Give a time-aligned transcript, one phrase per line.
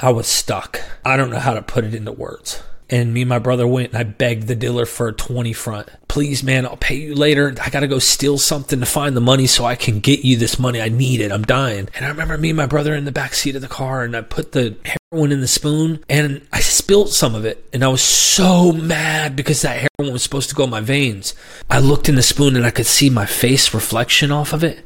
[0.00, 0.80] I was stuck.
[1.04, 2.62] I don't know how to put it into words.
[2.90, 5.90] And me and my brother went and I begged the dealer for a 20 front.
[6.06, 7.54] Please, man, I'll pay you later.
[7.62, 10.36] I got to go steal something to find the money so I can get you
[10.36, 10.80] this money.
[10.80, 11.30] I need it.
[11.30, 11.88] I'm dying.
[11.94, 14.16] And I remember me and my brother in the back seat of the car and
[14.16, 14.76] I put the
[15.12, 17.68] heroin in the spoon and I spilled some of it.
[17.74, 21.34] And I was so mad because that heroin was supposed to go in my veins.
[21.68, 24.82] I looked in the spoon and I could see my face reflection off of it.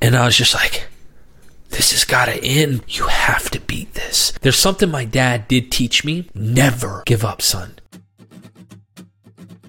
[0.00, 0.86] And I was just like,
[1.74, 2.84] this has got to end.
[2.86, 4.32] You have to beat this.
[4.42, 7.74] There's something my dad did teach me never give up, son.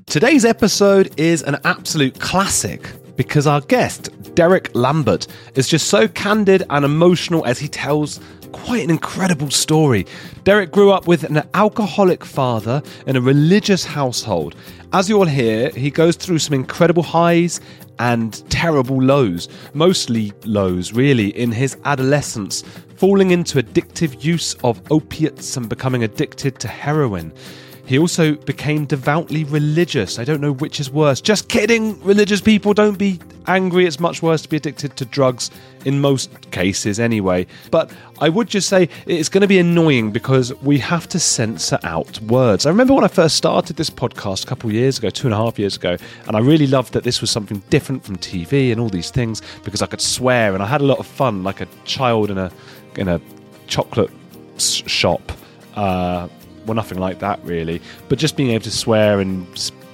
[0.05, 6.63] Today's episode is an absolute classic because our guest, Derek Lambert, is just so candid
[6.69, 8.19] and emotional as he tells
[8.51, 10.05] quite an incredible story.
[10.43, 14.55] Derek grew up with an alcoholic father in a religious household.
[14.93, 17.59] As you'll hear, he goes through some incredible highs
[17.99, 22.63] and terrible lows, mostly lows, really, in his adolescence,
[22.95, 27.33] falling into addictive use of opiates and becoming addicted to heroin.
[27.85, 30.17] He also became devoutly religious.
[30.17, 31.21] I don't know which is worse.
[31.21, 33.85] Just kidding, religious people, don't be angry.
[33.85, 35.51] It's much worse to be addicted to drugs
[35.85, 37.45] in most cases, anyway.
[37.69, 41.77] But I would just say it's going to be annoying because we have to censor
[41.83, 42.65] out words.
[42.65, 45.37] I remember when I first started this podcast a couple years ago, two and a
[45.37, 45.95] half years ago,
[46.27, 49.43] and I really loved that this was something different from TV and all these things
[49.63, 52.39] because I could swear and I had a lot of fun, like a child in
[52.39, 52.51] a
[52.97, 53.21] in a
[53.67, 54.11] chocolate
[54.57, 55.31] shop.
[55.75, 56.29] Uh,
[56.65, 59.45] well, nothing like that really, but just being able to swear and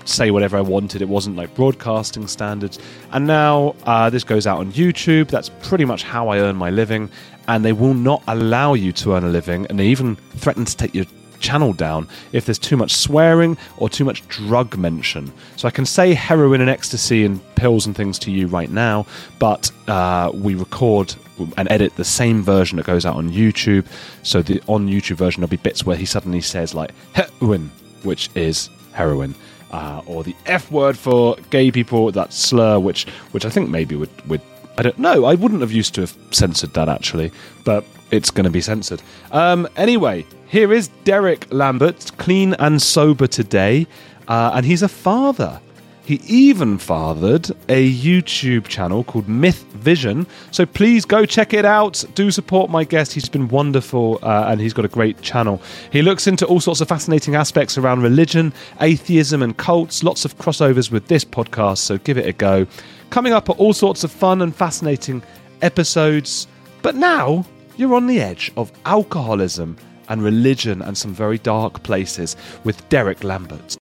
[0.05, 1.01] say whatever I wanted.
[1.01, 2.79] It wasn't like broadcasting standards.
[3.11, 5.29] And now uh, this goes out on YouTube.
[5.29, 7.09] That's pretty much how I earn my living.
[7.47, 10.77] And they will not allow you to earn a living, and they even threaten to
[10.77, 11.05] take your
[11.41, 15.31] channel down if there's too much swearing or too much drug mention.
[15.57, 19.05] So I can say heroin and ecstasy and pills and things to you right now,
[19.39, 21.15] but uh, we record
[21.57, 23.85] and edit the same version that goes out on YouTube.
[24.23, 27.71] So the on YouTube version there'll be bits where he suddenly says like heroin,
[28.03, 29.35] which is heroin.
[29.71, 33.95] Uh, or the F word for gay people, that slur, which which I think maybe
[33.95, 34.41] would, would
[34.77, 35.25] I don't know.
[35.25, 37.31] I wouldn't have used to have censored that actually,
[37.65, 39.01] but it's going to be censored.
[39.31, 43.87] Um, anyway, here is Derek Lambert, clean and sober today,
[44.27, 45.59] uh, and he's a father.
[46.03, 50.25] He even fathered a YouTube channel called Myth Vision.
[50.49, 52.03] So please go check it out.
[52.15, 53.13] Do support my guest.
[53.13, 55.61] He's been wonderful uh, and he's got a great channel.
[55.91, 60.03] He looks into all sorts of fascinating aspects around religion, atheism, and cults.
[60.03, 62.65] Lots of crossovers with this podcast, so give it a go.
[63.11, 65.21] Coming up are all sorts of fun and fascinating
[65.61, 66.47] episodes.
[66.81, 67.45] But now
[67.75, 69.75] you're on the edge of alcoholism
[70.07, 73.75] and religion and some very dark places with Derek Lambert.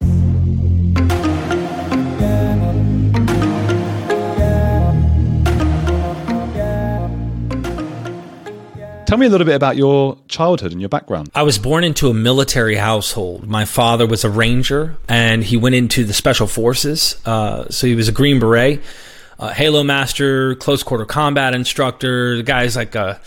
[9.05, 11.29] Tell me a little bit about your childhood and your background.
[11.35, 13.47] I was born into a military household.
[13.47, 17.19] My father was a ranger and he went into the special forces.
[17.25, 18.81] Uh, so he was a Green Beret,
[19.39, 22.37] a Halo Master, close quarter combat instructor.
[22.37, 23.19] The guy's like a.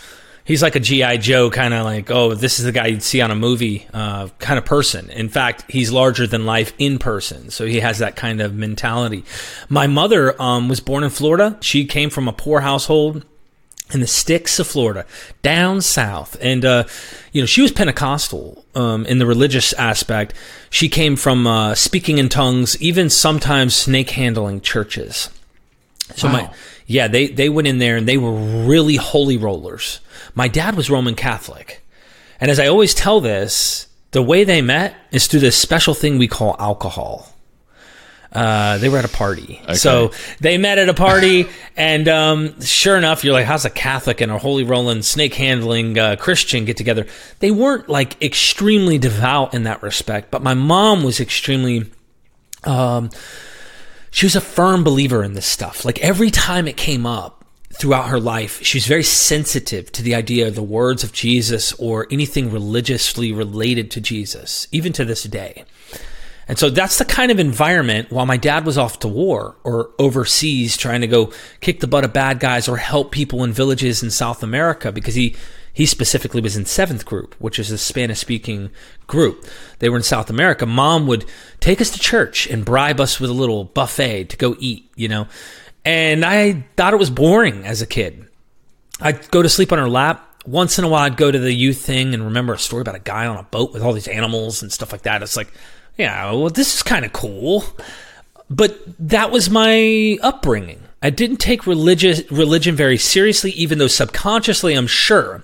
[0.45, 3.21] He's like a GI Joe kind of like, oh, this is the guy you'd see
[3.21, 5.09] on a movie uh, kind of person.
[5.09, 9.23] In fact, he's larger than life in person, so he has that kind of mentality.
[9.69, 11.57] My mother um, was born in Florida.
[11.61, 13.23] She came from a poor household
[13.93, 15.05] in the sticks of Florida,
[15.43, 16.35] down south.
[16.41, 16.83] And, uh,
[17.31, 20.33] you know, she was Pentecostal um, in the religious aspect.
[20.69, 25.29] She came from uh, speaking in tongues, even sometimes snake handling churches.
[26.15, 26.33] So Wow.
[26.33, 26.49] my
[26.85, 29.99] yeah, they they went in there and they were really holy rollers.
[30.35, 31.83] My dad was Roman Catholic.
[32.39, 36.17] And as I always tell this, the way they met is through this special thing
[36.17, 37.29] we call alcohol.
[38.33, 39.61] Uh, they were at a party.
[39.75, 41.47] So they met at a party,
[41.77, 45.99] and um, sure enough, you're like, how's a Catholic and a holy rolling, snake handling
[45.99, 47.05] uh, Christian get together?
[47.39, 51.85] They weren't like extremely devout in that respect, but my mom was extremely
[52.63, 53.11] um,
[54.13, 55.83] she was a firm believer in this stuff.
[55.83, 57.43] Like every time it came up
[57.73, 61.73] throughout her life, she was very sensitive to the idea of the words of Jesus
[61.73, 65.65] or anything religiously related to Jesus, even to this day.
[66.47, 69.89] And so that's the kind of environment while my dad was off to war or
[69.97, 74.03] overseas trying to go kick the butt of bad guys or help people in villages
[74.03, 75.35] in South America because he
[75.73, 78.69] he specifically was in seventh group, which is a Spanish speaking
[79.07, 79.45] group.
[79.79, 80.67] They were in South America.
[80.67, 81.25] Mom would
[81.59, 85.07] take us to church and bribe us with a little buffet to go eat, you
[85.07, 85.27] know.
[85.83, 88.27] And I thought it was boring as a kid.
[89.01, 90.29] I'd go to sleep on her lap.
[90.45, 92.95] Once in a while, I'd go to the youth thing and remember a story about
[92.95, 95.23] a guy on a boat with all these animals and stuff like that.
[95.23, 95.51] It's like,
[95.97, 97.63] yeah, well, this is kind of cool.
[98.49, 100.81] But that was my upbringing.
[101.01, 105.43] I didn't take religious religion very seriously, even though subconsciously, I'm sure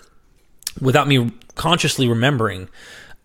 [0.82, 2.70] without me consciously remembering,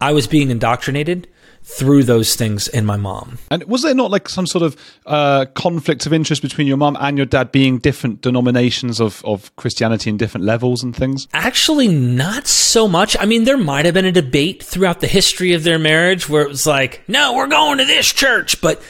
[0.00, 1.28] I was being indoctrinated
[1.66, 3.38] through those things in my mom.
[3.50, 6.94] And was there not like some sort of uh, conflict of interest between your mom
[7.00, 11.26] and your dad being different denominations of, of Christianity in different levels and things?
[11.32, 13.16] Actually, not so much.
[13.18, 16.42] I mean, there might have been a debate throughout the history of their marriage where
[16.42, 18.60] it was like, no, we're going to this church.
[18.60, 18.82] But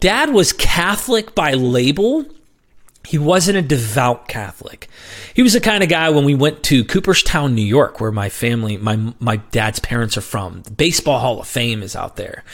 [0.00, 2.26] dad was Catholic by label
[3.08, 4.86] he wasn't a devout Catholic.
[5.32, 8.28] He was the kind of guy when we went to Cooperstown, New York, where my
[8.28, 10.60] family, my my dad's parents are from.
[10.60, 12.44] The Baseball Hall of Fame is out there,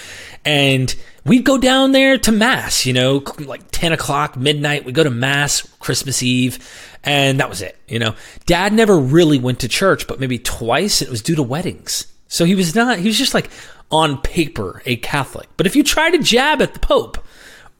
[0.44, 2.86] and we'd go down there to mass.
[2.86, 4.84] You know, like ten o'clock, midnight.
[4.84, 6.64] We go to mass Christmas Eve,
[7.02, 7.76] and that was it.
[7.88, 8.14] You know,
[8.46, 11.02] Dad never really went to church, but maybe twice.
[11.02, 13.00] It was due to weddings, so he was not.
[13.00, 13.50] He was just like
[13.90, 15.48] on paper a Catholic.
[15.56, 17.18] But if you try to jab at the Pope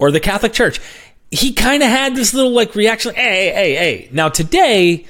[0.00, 0.80] or the Catholic Church,
[1.34, 4.08] he kind of had this little like reaction, like, hey, hey, hey.
[4.12, 5.04] Now today,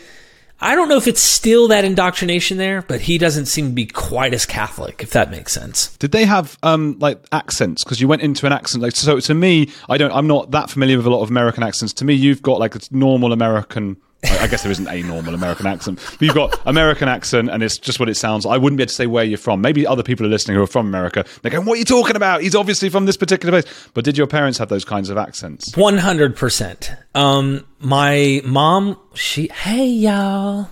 [0.59, 3.85] I don't know if it's still that indoctrination there, but he doesn't seem to be
[3.85, 5.95] quite as Catholic, if that makes sense.
[5.99, 7.85] Did they have um, like accents?
[7.85, 8.83] Because you went into an accent.
[8.83, 10.13] Like so, to me, I don't.
[10.13, 11.93] I'm not that familiar with a lot of American accents.
[11.95, 15.67] To me, you've got like a normal American I guess there isn't a normal American
[15.67, 18.47] accent, but you've got American accent, and it's just what it sounds.
[18.47, 19.61] I wouldn't be able to say where you're from.
[19.61, 21.25] Maybe other people are listening who are from America.
[21.43, 22.43] They're going, "What are you talking about?
[22.43, 25.77] He's obviously from this particular place." But did your parents have those kinds of accents?
[25.77, 26.93] One hundred percent.
[27.15, 30.71] Um, my mom, she, hey y'all.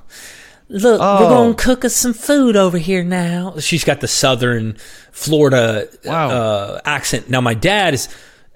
[0.69, 1.22] Look, oh.
[1.22, 3.58] we're gonna cook us some food over here now.
[3.58, 4.78] She's got the southern
[5.10, 6.31] Florida wow.
[6.31, 7.28] uh, accent.
[7.28, 8.08] Now my dad is,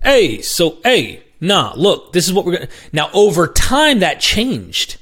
[0.03, 2.73] hey, so hey, Nah, look, this is what we're going to.
[2.93, 4.99] Now, over time, that changed.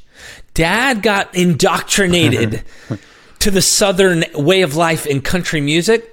[0.52, 2.62] Dad got indoctrinated
[3.40, 6.10] to the Southern way of life in country music,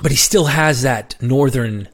[0.00, 1.88] but he still has that Northern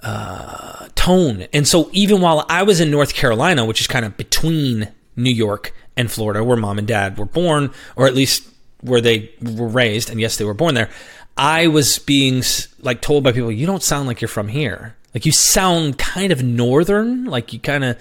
[0.00, 1.46] uh, tone.
[1.52, 5.30] And so, even while I was in North Carolina, which is kind of between New
[5.30, 8.48] York and Florida, where mom and dad were born, or at least
[8.80, 10.90] where they were raised, and yes, they were born there,
[11.36, 12.42] I was being
[12.80, 14.96] like told by people, you don't sound like you're from here.
[15.16, 17.98] Like you sound kind of northern, like you kind of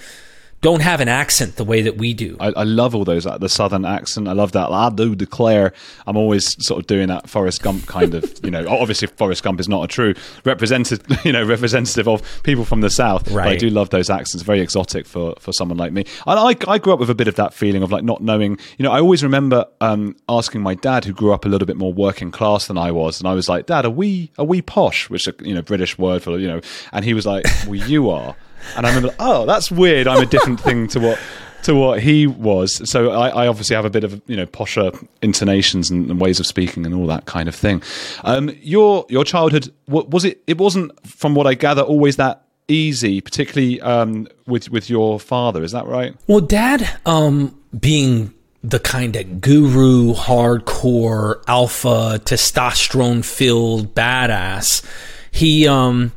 [0.66, 2.36] don't have an accent the way that we do.
[2.40, 4.28] I, I love all those uh, the southern accent.
[4.28, 4.72] I love that.
[4.72, 5.74] I do declare.
[6.08, 8.26] I'm always sort of doing that Forrest Gump kind of.
[8.46, 11.06] You know, obviously Forrest Gump is not a true representative.
[11.26, 13.30] You know, representative of people from the south.
[13.32, 13.46] Right.
[13.46, 14.44] But I do love those accents.
[14.44, 16.06] Very exotic for for someone like me.
[16.26, 18.58] And I I grew up with a bit of that feeling of like not knowing.
[18.78, 21.78] You know, I always remember um, asking my dad, who grew up a little bit
[21.78, 24.64] more working class than I was, and I was like, Dad, are we are we
[24.64, 25.10] posh?
[25.12, 26.62] Which is you know British word for you know.
[26.92, 28.36] And he was like, Well, you are.
[28.76, 30.08] And I remember, oh, that's weird.
[30.08, 31.20] I'm a different thing to what
[31.66, 32.88] to what he was.
[32.90, 36.40] So I, I, obviously have a bit of you know posher intonations and, and ways
[36.40, 37.82] of speaking and all that kind of thing.
[38.24, 40.42] Um, your your childhood was it?
[40.48, 45.64] It wasn't, from what I gather, always that easy, particularly um, with with your father.
[45.64, 46.16] Is that right?
[46.28, 48.34] Well, Dad, um, being
[48.64, 54.86] the kind of guru, hardcore, alpha, testosterone filled badass,
[55.32, 56.12] he um,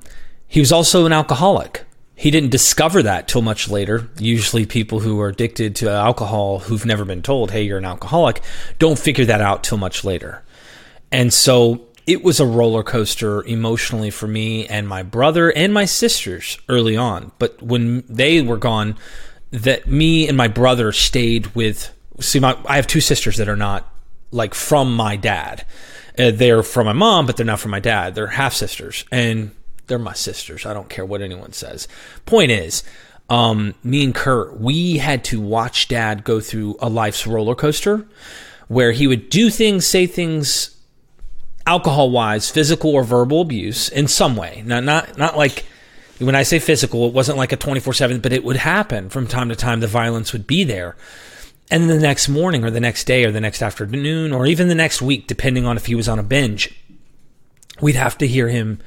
[0.47, 1.85] he was also an alcoholic
[2.19, 4.09] he didn't discover that till much later.
[4.19, 8.41] Usually, people who are addicted to alcohol who've never been told, hey, you're an alcoholic,
[8.81, 10.43] don't figure that out till much later.
[11.13, 15.85] And so it was a roller coaster emotionally for me and my brother and my
[15.85, 17.31] sisters early on.
[17.39, 18.97] But when they were gone,
[19.53, 21.95] that me and my brother stayed with.
[22.19, 23.89] See, my, I have two sisters that are not
[24.33, 25.65] like from my dad.
[26.19, 28.17] Uh, they're from my mom, but they're not from my dad.
[28.17, 29.05] They're half sisters.
[29.13, 29.53] And
[29.89, 30.65] they're my sisters.
[30.65, 31.89] I don't care what anyone says.
[32.27, 32.85] Point is,
[33.29, 38.07] um, me and Kurt, we had to watch dad go through a life's roller coaster
[38.69, 40.77] where he would do things, say things
[41.67, 44.63] alcohol wise, physical or verbal abuse in some way.
[44.65, 45.67] Not, not, not like
[46.19, 49.27] when I say physical, it wasn't like a 24 7, but it would happen from
[49.27, 49.81] time to time.
[49.81, 50.97] The violence would be there.
[51.71, 54.69] And then the next morning or the next day or the next afternoon or even
[54.69, 56.75] the next week, depending on if he was on a binge,
[57.81, 58.81] we'd have to hear him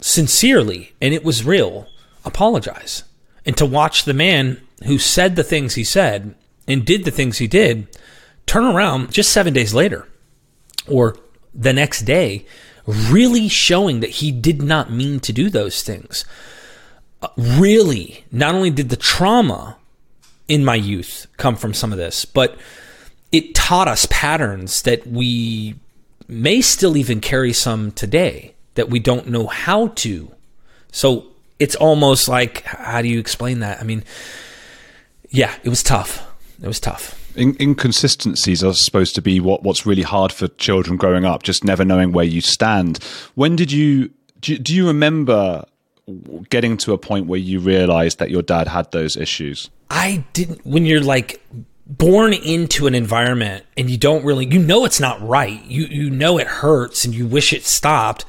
[0.00, 1.88] sincerely, and it was real,
[2.24, 3.04] apologize.
[3.44, 6.34] And to watch the man who said the things he said
[6.66, 7.88] and did the things he did
[8.46, 10.06] turn around just seven days later
[10.86, 11.16] or
[11.54, 12.46] the next day,
[12.86, 16.24] really showing that he did not mean to do those things.
[17.36, 19.76] Really, not only did the trauma
[20.46, 22.56] in my youth come from some of this, but
[23.32, 25.74] it taught us patterns that we
[26.28, 30.30] may still even carry some today that we don't know how to.
[30.92, 31.26] So
[31.58, 33.80] it's almost like, how do you explain that?
[33.80, 34.04] I mean,
[35.30, 36.24] yeah, it was tough.
[36.62, 37.36] It was tough.
[37.36, 41.64] In- inconsistencies are supposed to be what, what's really hard for children growing up, just
[41.64, 42.98] never knowing where you stand.
[43.34, 45.64] When did you, do, do you remember
[46.48, 49.70] getting to a point where you realized that your dad had those issues?
[49.90, 51.44] I didn't, when you're like
[51.88, 55.64] born into an environment and you don't really you know it's not right.
[55.64, 58.24] You you know it hurts and you wish it stopped.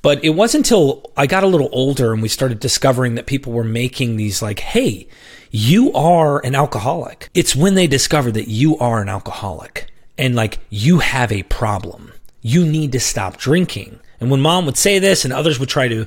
[0.00, 3.52] But it wasn't until I got a little older and we started discovering that people
[3.52, 5.08] were making these like, hey,
[5.50, 7.30] you are an alcoholic.
[7.34, 12.12] It's when they discover that you are an alcoholic and like you have a problem.
[12.42, 13.98] You need to stop drinking.
[14.20, 16.06] And when mom would say this and others would try to,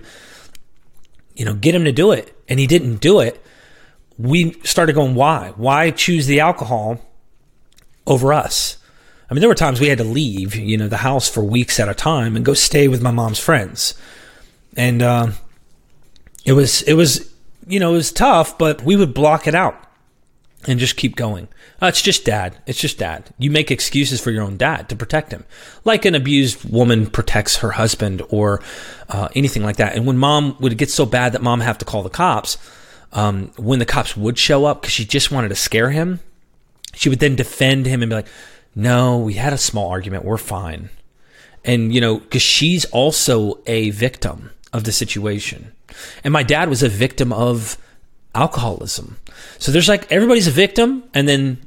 [1.36, 3.44] you know, get him to do it and he didn't do it,
[4.18, 5.54] we started going, why?
[5.56, 7.00] Why choose the alcohol
[8.06, 8.78] over us?
[9.32, 11.80] I mean, there were times we had to leave, you know, the house for weeks
[11.80, 13.94] at a time and go stay with my mom's friends.
[14.76, 15.32] And, uh,
[16.44, 17.34] it was, it was,
[17.66, 19.82] you know, it was tough, but we would block it out
[20.68, 21.48] and just keep going.
[21.82, 22.58] Uh, it's just dad.
[22.68, 23.34] It's just dad.
[23.38, 25.46] You make excuses for your own dad to protect him,
[25.86, 28.62] like an abused woman protects her husband or
[29.08, 29.96] uh, anything like that.
[29.96, 32.58] And when mom would get so bad that mom have to call the cops,
[33.14, 36.20] um, when the cops would show up because she just wanted to scare him,
[36.94, 38.28] she would then defend him and be like,
[38.76, 40.26] "No, we had a small argument.
[40.26, 40.90] We're fine."
[41.64, 45.72] And you know, because she's also a victim of the situation,
[46.24, 47.78] and my dad was a victim of
[48.34, 49.18] alcoholism.
[49.60, 51.62] So there's like everybody's a victim, and then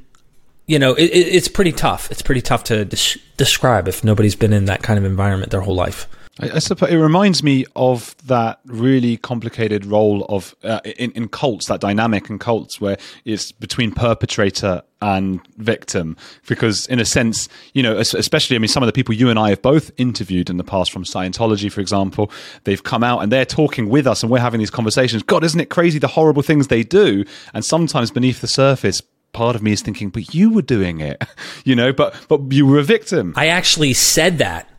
[0.67, 2.11] you know it, it, it's pretty tough.
[2.11, 5.61] It's pretty tough to des- describe if nobody's been in that kind of environment their
[5.61, 6.07] whole life.
[6.39, 11.29] I, I suppose it reminds me of that really complicated role of uh, in, in
[11.29, 16.17] cults, that dynamic in cults where it's between perpetrator and victim.
[16.47, 19.39] Because in a sense, you know, especially I mean, some of the people you and
[19.39, 22.31] I have both interviewed in the past from Scientology, for example,
[22.63, 25.23] they've come out and they're talking with us, and we're having these conversations.
[25.23, 27.23] God, isn't it crazy the horrible things they do?
[27.53, 29.01] And sometimes beneath the surface,
[29.31, 31.23] part of me is thinking, but you were doing it,
[31.65, 33.33] you know, but but you were a victim.
[33.35, 34.69] I actually said that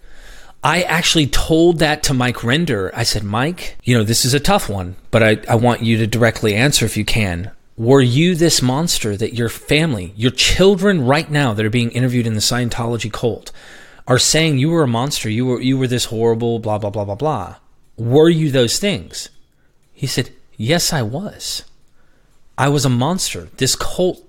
[0.66, 2.90] I actually told that to Mike Rinder.
[2.92, 5.96] I said, Mike, you know, this is a tough one, but I, I want you
[5.98, 7.52] to directly answer if you can.
[7.76, 12.26] Were you this monster that your family, your children right now that are being interviewed
[12.26, 13.52] in the Scientology cult
[14.08, 17.04] are saying you were a monster, you were you were this horrible, blah blah blah
[17.04, 17.56] blah blah.
[17.96, 19.28] Were you those things?
[19.92, 21.62] He said, Yes, I was.
[22.58, 23.50] I was a monster.
[23.58, 24.20] This cult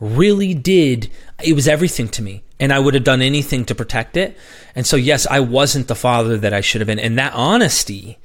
[0.00, 1.08] really did
[1.44, 4.38] it was everything to me and I would have done anything to protect it.
[4.74, 6.98] And so, yes, I wasn't the father that I should have been.
[6.98, 8.16] And that honesty,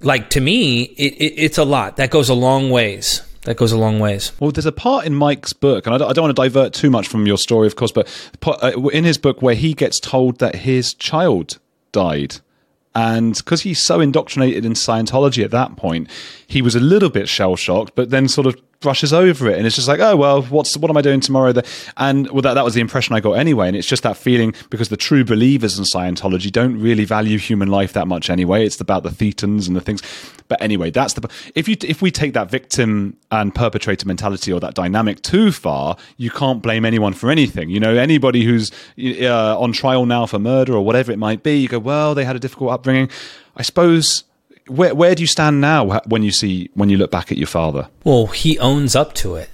[0.00, 1.96] like to me, it, it, it's a lot.
[1.96, 3.22] That goes a long ways.
[3.42, 4.32] That goes a long ways.
[4.40, 6.72] Well, there's a part in Mike's book, and I don't, I don't want to divert
[6.72, 8.08] too much from your story, of course, but
[8.44, 11.60] uh, in his book where he gets told that his child
[11.92, 12.38] died.
[12.96, 16.10] And because he's so indoctrinated in Scientology at that point,
[16.48, 19.66] he was a little bit shell shocked, but then sort of brushes over it and
[19.66, 21.52] it's just like oh well what's what am i doing tomorrow?
[21.96, 24.54] And well that, that was the impression i got anyway and it's just that feeling
[24.70, 28.66] because the true believers in scientology don't really value human life that much anyway.
[28.66, 30.02] It's about the thetans and the things.
[30.48, 34.60] But anyway that's the if you if we take that victim and perpetrator mentality or
[34.60, 37.70] that dynamic too far you can't blame anyone for anything.
[37.70, 41.56] You know anybody who's uh, on trial now for murder or whatever it might be
[41.56, 43.08] you go well they had a difficult upbringing.
[43.56, 44.24] I suppose
[44.68, 47.46] where where do you stand now when you see when you look back at your
[47.46, 47.88] father?
[48.04, 49.50] Well, he owns up to it.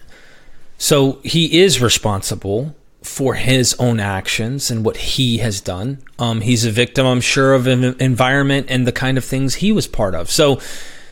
[0.79, 6.03] So he is responsible for his own actions and what he has done.
[6.19, 9.73] Um, he's a victim, I'm sure, of an environment and the kind of things he
[9.73, 10.31] was part of.
[10.31, 10.61] So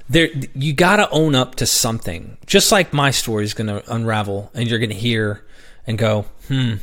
[0.09, 2.37] there, you got to own up to something.
[2.47, 5.45] Just like my story is going to unravel, and you're going to hear
[5.87, 6.75] and go, "Hmm,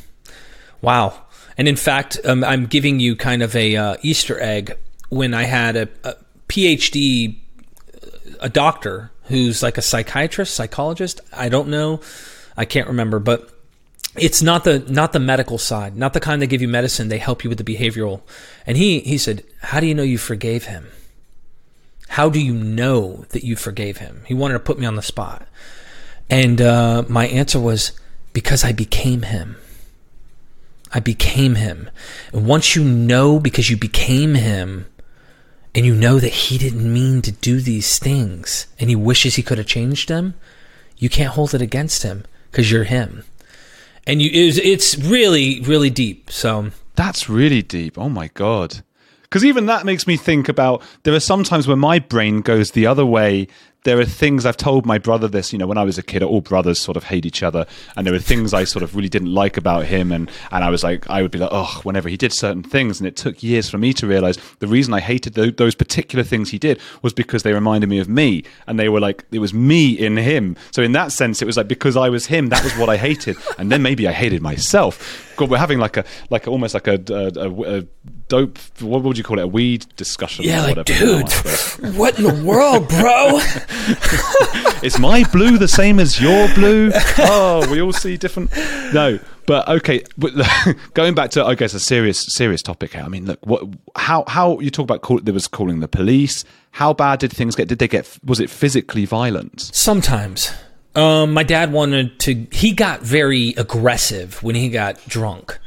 [0.82, 1.22] wow."
[1.56, 4.76] And in fact, um, I'm giving you kind of a uh, Easter egg
[5.08, 6.16] when I had a, a
[6.48, 7.36] PhD,
[8.40, 11.20] a doctor who's like a psychiatrist, psychologist.
[11.32, 12.00] I don't know.
[12.56, 13.50] I can't remember, but
[14.16, 17.08] it's not the not the medical side, not the kind that give you medicine.
[17.08, 18.20] They help you with the behavioral.
[18.66, 20.88] And he he said, "How do you know you forgave him?
[22.08, 25.02] How do you know that you forgave him?" He wanted to put me on the
[25.02, 25.46] spot,
[26.30, 27.92] and uh, my answer was
[28.32, 29.56] because I became him.
[30.92, 31.90] I became him,
[32.32, 34.86] and once you know because you became him,
[35.74, 39.42] and you know that he didn't mean to do these things and he wishes he
[39.42, 40.34] could have changed them,
[40.96, 43.24] you can't hold it against him because you're him.
[44.06, 46.30] And you, it's, it's really, really deep.
[46.30, 47.98] So that's really deep.
[47.98, 48.82] Oh my God.
[49.34, 52.86] Because even that makes me think about there are sometimes when my brain goes the
[52.86, 53.48] other way
[53.84, 56.22] there are things I've told my brother this, you know, when I was a kid,
[56.22, 57.66] all brothers sort of hate each other.
[57.96, 60.10] And there were things I sort of really didn't like about him.
[60.10, 62.98] And, and I was like, I would be like, oh, whenever he did certain things.
[62.98, 66.24] And it took years for me to realize the reason I hated th- those particular
[66.24, 68.44] things he did was because they reminded me of me.
[68.66, 70.56] And they were like, it was me in him.
[70.70, 72.96] So in that sense, it was like, because I was him, that was what I
[72.96, 73.36] hated.
[73.58, 75.34] and then maybe I hated myself.
[75.36, 77.84] God, we're having like a, like almost like a, a, a, a
[78.28, 78.58] dope.
[78.80, 79.42] What would you call it?
[79.42, 80.44] A weed discussion?
[80.44, 83.38] Yeah, or like, whatever dude, I what in the world, bro?
[84.82, 86.92] Is my blue the same as your blue?
[87.18, 88.50] Oh, we all see different.
[88.92, 90.02] No, but okay.
[90.18, 90.32] But
[90.94, 93.02] going back to okay, it's a serious, serious topic here.
[93.02, 93.62] I mean, look, what,
[93.96, 96.44] how, how you talk about call, there was calling the police.
[96.72, 97.68] How bad did things get?
[97.68, 98.18] Did they get?
[98.24, 99.60] Was it physically violent?
[99.60, 100.52] Sometimes.
[100.94, 105.58] Um, my dad wanted to, he got very aggressive when he got drunk.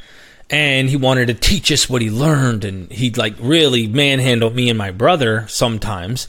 [0.49, 2.63] And he wanted to teach us what he learned.
[2.63, 6.27] And he'd like really manhandle me and my brother sometimes.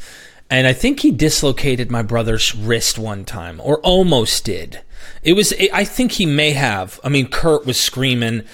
[0.51, 4.81] And I think he dislocated my brother's wrist one time, or almost did.
[5.23, 6.99] It was, I think he may have.
[7.05, 8.45] I mean, Kurt was screaming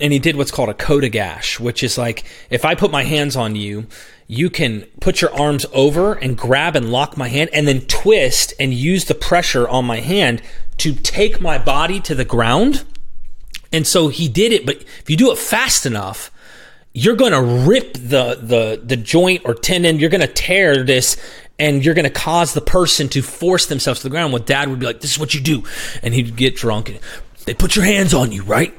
[0.00, 3.04] and he did what's called a kote gaeshi, which is like if I put my
[3.04, 3.86] hands on you,
[4.26, 8.54] you can put your arms over and grab and lock my hand and then twist
[8.58, 10.40] and use the pressure on my hand
[10.78, 12.84] to take my body to the ground.
[13.72, 16.30] And so he did it, but if you do it fast enough,
[16.92, 19.98] you're going to rip the, the, the joint or tendon.
[19.98, 21.16] You're going to tear this
[21.58, 24.32] and you're going to cause the person to force themselves to the ground.
[24.32, 25.62] Well, dad would be like, this is what you do.
[26.02, 26.98] And he'd get drunk and
[27.46, 28.74] they put your hands on you, right?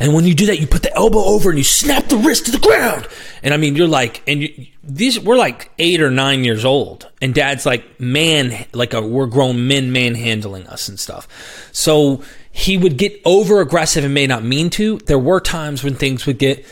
[0.00, 2.46] And when you do that, you put the elbow over and you snap the wrist
[2.46, 3.06] to the ground.
[3.42, 7.08] And I mean, you're like, and you, these, we're like eight or nine years old.
[7.20, 11.28] And dad's like, man, like a, we're grown men manhandling us and stuff.
[11.72, 12.22] So
[12.52, 14.98] he would get over aggressive and may not mean to.
[14.98, 16.64] There were times when things would get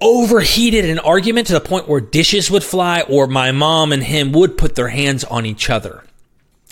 [0.00, 4.30] overheated in argument to the point where dishes would fly or my mom and him
[4.32, 6.04] would put their hands on each other.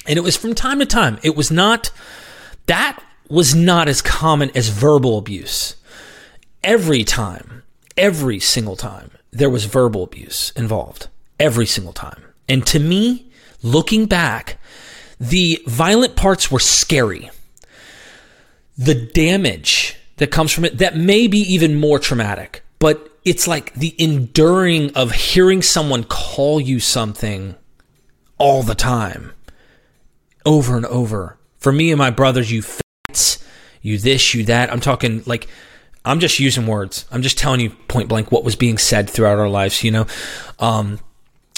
[0.07, 1.19] And it was from time to time.
[1.23, 1.91] It was not,
[2.67, 5.77] that was not as common as verbal abuse.
[6.63, 7.63] Every time,
[7.97, 11.09] every single time, there was verbal abuse involved.
[11.41, 12.23] Every single time.
[12.49, 13.31] And to me,
[13.63, 14.59] looking back,
[15.19, 17.31] the violent parts were scary.
[18.79, 23.73] The damage that comes from it, that may be even more traumatic, but it's like
[23.75, 27.55] the enduring of hearing someone call you something
[28.39, 29.33] all the time,
[30.45, 31.39] over and over.
[31.59, 33.45] For me and my brothers, you fats,
[33.81, 34.73] you this, you that.
[34.73, 35.49] I'm talking like,
[36.05, 37.05] I'm just using words.
[37.13, 40.07] I'm just telling you point blank what was being said throughout our lives, you know?
[40.59, 40.99] Um,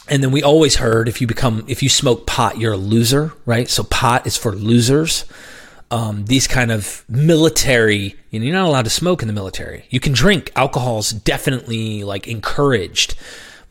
[0.08, 3.32] and then we always heard if you become, if you smoke pot, you're a loser,
[3.46, 3.68] right?
[3.70, 5.24] So pot is for losers.
[5.90, 9.86] Um, these kind of military, you know, you're not allowed to smoke in the military.
[9.90, 10.50] You can drink.
[10.56, 13.14] Alcohol's definitely like encouraged,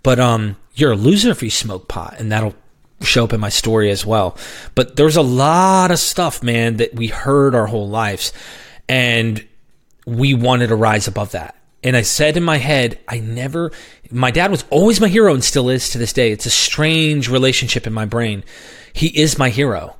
[0.04, 2.56] but um, you're a loser if you smoke pot, and that'll
[3.02, 4.38] show up in my story as well.
[4.76, 8.32] But there's a lot of stuff, man, that we heard our whole lives,
[8.88, 9.46] and
[10.06, 11.56] we wanted to rise above that.
[11.84, 13.72] And I said in my head, I never,
[14.10, 16.32] my dad was always my hero and still is to this day.
[16.32, 18.44] It's a strange relationship in my brain.
[18.94, 19.98] He is my hero,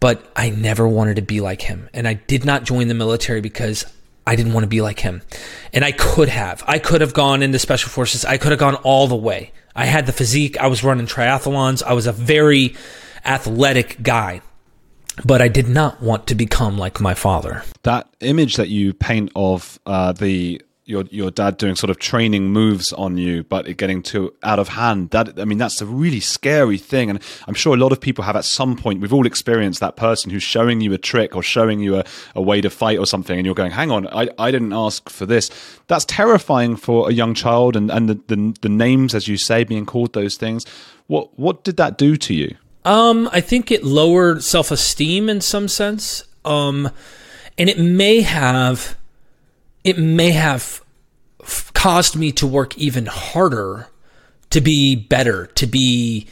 [0.00, 1.88] but I never wanted to be like him.
[1.94, 3.84] And I did not join the military because
[4.26, 5.22] I didn't want to be like him.
[5.72, 6.62] And I could have.
[6.66, 8.24] I could have gone into special forces.
[8.24, 9.52] I could have gone all the way.
[9.74, 10.58] I had the physique.
[10.58, 11.82] I was running triathlons.
[11.82, 12.74] I was a very
[13.24, 14.40] athletic guy
[15.24, 17.62] but I did not want to become like my father.
[17.82, 22.50] That image that you paint of uh, the your your dad doing sort of training
[22.50, 25.10] moves on you, but it getting too out of hand.
[25.10, 28.24] That I mean, that's a really scary thing, and I'm sure a lot of people
[28.24, 29.00] have at some point.
[29.00, 32.40] We've all experienced that person who's showing you a trick or showing you a, a
[32.40, 35.26] way to fight or something, and you're going, "Hang on, I, I didn't ask for
[35.26, 35.50] this."
[35.88, 39.64] That's terrifying for a young child, and and the, the the names, as you say,
[39.64, 40.64] being called those things.
[41.08, 42.56] What what did that do to you?
[42.84, 46.22] Um, I think it lowered self esteem in some sense.
[46.44, 46.90] Um,
[47.58, 48.96] and it may have,
[49.86, 50.82] it may have
[51.40, 53.88] f- caused me to work even harder
[54.50, 56.26] to be better, to be,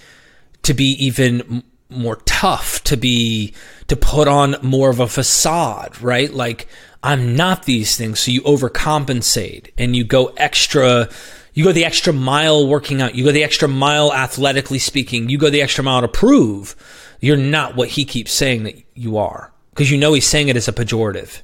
[0.62, 3.54] to be even more tough, to be,
[3.86, 6.32] to put on more of a facade, right?
[6.32, 6.66] Like
[7.02, 8.20] I'm not these things.
[8.20, 11.08] So you overcompensate and you go extra,
[11.52, 13.14] you go the extra mile working out.
[13.14, 15.28] You go the extra mile athletically speaking.
[15.28, 16.74] You go the extra mile to prove
[17.20, 19.52] you're not what he keeps saying that you are.
[19.70, 21.42] Because you know he's saying it as a pejorative.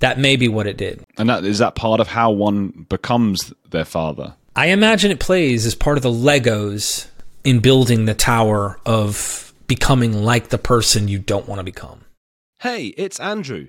[0.00, 1.04] That may be what it did.
[1.16, 4.34] And that is that part of how one becomes their father.
[4.56, 7.06] I imagine it plays as part of the Legos
[7.44, 12.04] in building the tower of becoming like the person you don't want to become.
[12.58, 13.68] Hey, it's Andrew.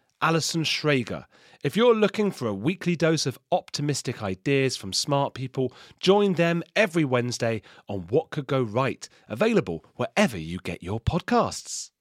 [0.21, 1.25] Alison Schrager.
[1.63, 6.63] If you're looking for a weekly dose of optimistic ideas from smart people, join them
[6.75, 11.91] every Wednesday on What Could Go Right, available wherever you get your podcasts.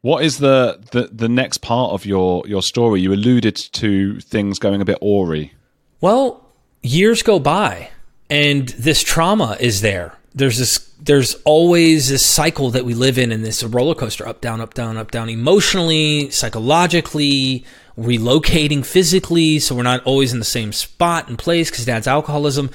[0.00, 3.00] What is the, the, the next part of your, your story?
[3.00, 5.52] You alluded to things going a bit awry.
[6.00, 6.46] Well,
[6.82, 7.90] years go by
[8.30, 10.16] and this trauma is there.
[10.34, 14.40] There's this there's always this cycle that we live in in this roller coaster up
[14.40, 17.64] down up down up down emotionally, psychologically,
[17.98, 22.70] relocating physically so we're not always in the same spot and place cuz dad's alcoholism.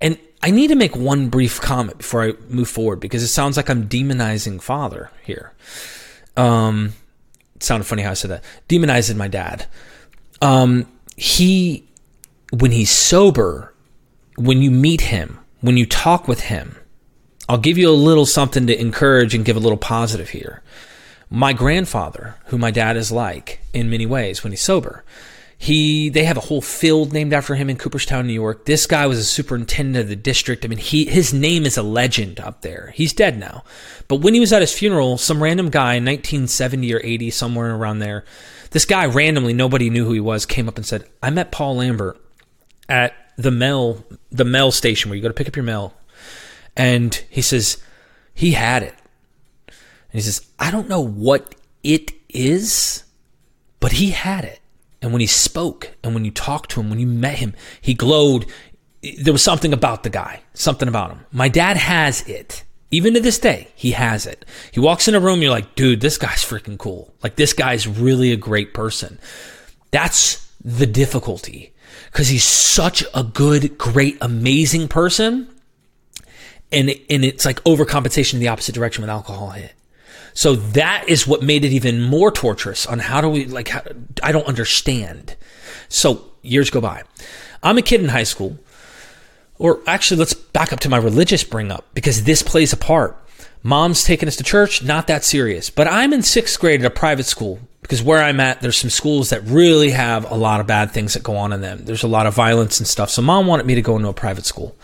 [0.00, 3.56] And I need to make one brief comment before I move forward because it sounds
[3.56, 5.52] like I'm demonizing father here.
[6.36, 6.94] Um
[7.56, 8.44] it sounded funny how I said that.
[8.68, 9.66] Demonizing my dad.
[10.40, 10.86] Um
[11.16, 11.84] he
[12.52, 13.72] when he's sober,
[14.36, 16.76] when you meet him, when you talk with him,
[17.52, 20.62] I'll give you a little something to encourage and give a little positive here.
[21.28, 25.04] My grandfather, who my dad is like in many ways when he's sober,
[25.58, 28.64] he they have a whole field named after him in Cooperstown, New York.
[28.64, 30.64] This guy was a superintendent of the district.
[30.64, 32.94] I mean, he his name is a legend up there.
[32.94, 33.64] He's dead now.
[34.08, 37.74] But when he was at his funeral, some random guy in 1970 or 80 somewhere
[37.74, 38.24] around there,
[38.70, 41.76] this guy randomly nobody knew who he was came up and said, "I met Paul
[41.76, 42.18] Lambert
[42.88, 45.92] at the mail the mail station where you go to pick up your mail
[46.76, 47.82] and he says
[48.34, 48.94] he had it.
[49.68, 49.74] And
[50.18, 53.04] he says i don't know what it is
[53.80, 54.60] but he had it.
[55.00, 57.94] And when he spoke and when you talked to him when you met him he
[57.94, 58.46] glowed.
[59.18, 61.26] There was something about the guy something about him.
[61.32, 62.64] My dad has it.
[62.92, 64.44] Even to this day he has it.
[64.70, 67.12] He walks in a room you're like dude this guy's freaking cool.
[67.22, 69.18] Like this guy's really a great person.
[69.90, 71.72] That's the difficulty
[72.06, 75.48] because he's such a good, great, amazing person.
[76.72, 79.74] And, and it's like overcompensation in the opposite direction when alcohol hit.
[80.34, 83.82] So that is what made it even more torturous on how do we, like, how,
[84.22, 85.36] I don't understand.
[85.88, 87.02] So years go by.
[87.62, 88.58] I'm a kid in high school.
[89.58, 93.16] Or actually, let's back up to my religious bring up because this plays a part.
[93.62, 95.70] Mom's taking us to church, not that serious.
[95.70, 98.90] But I'm in sixth grade at a private school because where I'm at, there's some
[98.90, 101.84] schools that really have a lot of bad things that go on in them.
[101.84, 103.10] There's a lot of violence and stuff.
[103.10, 104.74] So mom wanted me to go into a private school.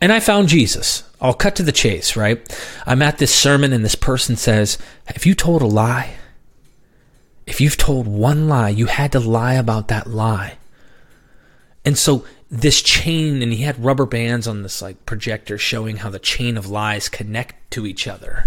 [0.00, 1.02] And I found Jesus.
[1.20, 2.40] I'll cut to the chase, right?
[2.86, 6.14] I'm at this sermon and this person says, If you told a lie,
[7.46, 10.58] if you've told one lie, you had to lie about that lie.
[11.84, 16.10] And so this chain, and he had rubber bands on this like projector showing how
[16.10, 18.44] the chain of lies connect to each other.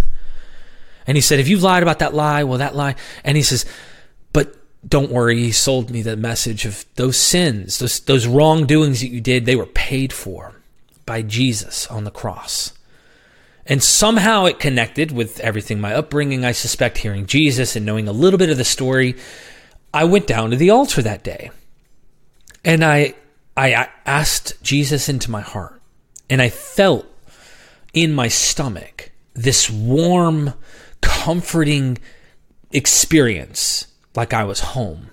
[1.05, 2.95] And he said, if you've lied about that lie, well, that lie.
[3.23, 3.65] And he says,
[4.31, 4.55] but
[4.87, 9.19] don't worry, he sold me the message of those sins, those, those wrongdoings that you
[9.19, 10.61] did, they were paid for
[11.12, 12.71] by Jesus on the cross.
[13.65, 18.13] And somehow it connected with everything my upbringing, I suspect, hearing Jesus and knowing a
[18.13, 19.17] little bit of the story.
[19.93, 21.52] I went down to the altar that day
[22.63, 23.15] and I
[23.58, 25.82] I asked Jesus into my heart,
[26.30, 27.06] and I felt
[27.93, 30.54] in my stomach this warm,
[31.02, 31.97] comforting
[32.71, 35.10] experience like I was home.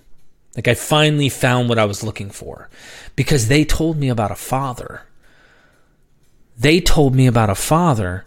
[0.55, 2.71] Like I finally found what I was looking for
[3.17, 5.08] because they told me about a father.
[6.59, 8.25] They told me about a father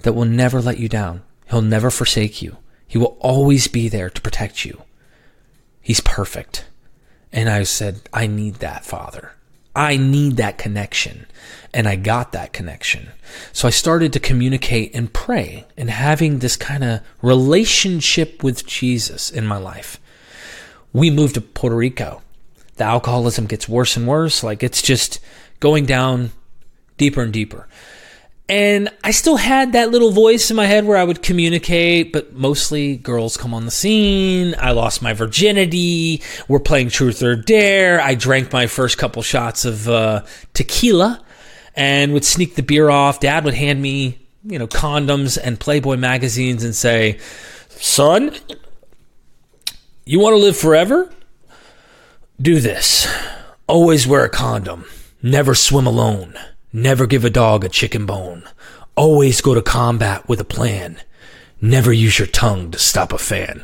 [0.00, 1.22] that will never let you down.
[1.50, 2.56] He'll never forsake you.
[2.86, 4.82] He will always be there to protect you.
[5.82, 6.64] He's perfect.
[7.30, 9.32] And I said, I need that father.
[9.76, 11.26] I need that connection.
[11.74, 13.08] And I got that connection.
[13.52, 19.30] So I started to communicate and pray and having this kind of relationship with Jesus
[19.30, 19.98] in my life.
[20.92, 22.22] We moved to Puerto Rico.
[22.76, 24.42] The alcoholism gets worse and worse.
[24.42, 25.18] Like it's just
[25.58, 26.30] going down
[26.96, 27.66] deeper and deeper.
[28.46, 32.34] And I still had that little voice in my head where I would communicate, but
[32.34, 34.54] mostly girls come on the scene.
[34.58, 36.22] I lost my virginity.
[36.46, 38.02] We're playing truth or dare.
[38.02, 41.24] I drank my first couple shots of uh, tequila
[41.74, 43.18] and would sneak the beer off.
[43.18, 47.18] Dad would hand me, you know, condoms and Playboy magazines and say,
[47.70, 48.36] son,
[50.04, 51.10] you want to live forever?
[52.38, 53.08] Do this.
[53.66, 54.84] Always wear a condom.
[55.22, 56.36] Never swim alone.
[56.76, 58.42] Never give a dog a chicken bone.
[58.96, 61.00] Always go to combat with a plan.
[61.60, 63.62] Never use your tongue to stop a fan.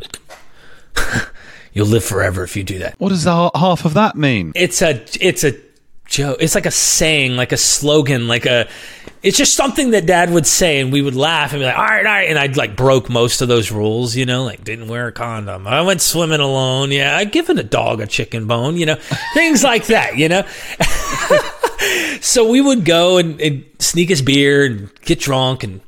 [1.72, 2.94] You'll live forever if you do that.
[2.98, 4.52] What does the half of that mean?
[4.54, 5.54] It's a it's a
[6.06, 6.36] joke.
[6.40, 8.68] It's like a saying, like a slogan, like a.
[9.24, 11.84] It's just something that Dad would say, and we would laugh and be like, "All
[11.84, 14.86] right, all right," and I'd like broke most of those rules, you know, like didn't
[14.86, 15.66] wear a condom.
[15.66, 16.92] I went swimming alone.
[16.92, 18.96] Yeah, I given a dog a chicken bone, you know,
[19.34, 20.44] things like that, you know.
[22.20, 25.80] so we would go and, and sneak his beer and get drunk and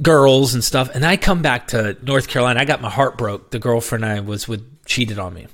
[0.00, 0.90] girls and stuff.
[0.94, 2.60] And I come back to North Carolina.
[2.60, 3.50] I got my heart broke.
[3.50, 5.46] The girlfriend I was with cheated on me.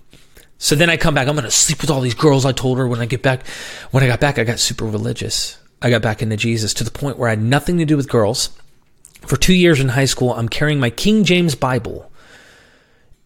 [0.59, 1.29] So then I come back.
[1.29, 2.45] I'm going to sleep with all these girls.
[2.45, 3.47] I told her when I get back.
[3.91, 5.59] When I got back, I got super religious.
[5.81, 8.09] I got back into Jesus to the point where I had nothing to do with
[8.09, 8.51] girls.
[9.27, 12.11] For two years in high school, I'm carrying my King James Bible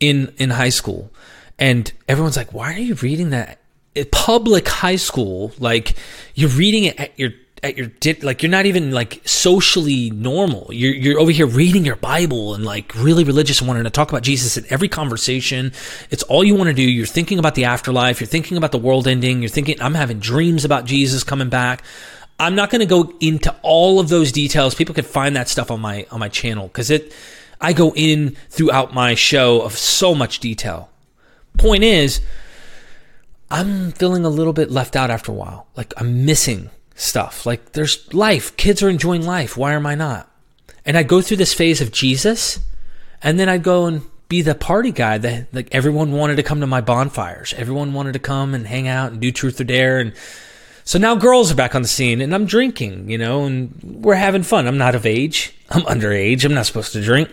[0.00, 1.10] in in high school,
[1.58, 3.61] and everyone's like, "Why are you reading that?"
[4.10, 5.94] Public high school, like
[6.34, 7.90] you're reading it at your at your
[8.22, 10.68] like you're not even like socially normal.
[10.70, 14.10] You're you're over here reading your Bible and like really religious and wanting to talk
[14.10, 15.72] about Jesus in every conversation.
[16.10, 16.82] It's all you want to do.
[16.82, 18.20] You're thinking about the afterlife.
[18.20, 19.42] You're thinking about the world ending.
[19.42, 21.84] You're thinking I'm having dreams about Jesus coming back.
[22.40, 24.74] I'm not going to go into all of those details.
[24.74, 27.12] People can find that stuff on my on my channel because it
[27.60, 30.90] I go in throughout my show of so much detail.
[31.58, 32.20] Point is,
[33.52, 35.66] I'm feeling a little bit left out after a while.
[35.76, 37.44] Like I'm missing stuff.
[37.44, 38.56] Like there's life.
[38.56, 39.58] Kids are enjoying life.
[39.58, 40.30] Why am I not?
[40.86, 42.58] And I'd go through this phase of Jesus,
[43.22, 46.60] and then I'd go and be the party guy that like everyone wanted to come
[46.60, 47.52] to my bonfires.
[47.52, 49.98] Everyone wanted to come and hang out and do truth or dare.
[49.98, 50.14] And
[50.84, 54.14] so now girls are back on the scene and I'm drinking, you know, and we're
[54.14, 54.66] having fun.
[54.66, 55.54] I'm not of age.
[55.68, 56.46] I'm underage.
[56.46, 57.30] I'm not supposed to drink.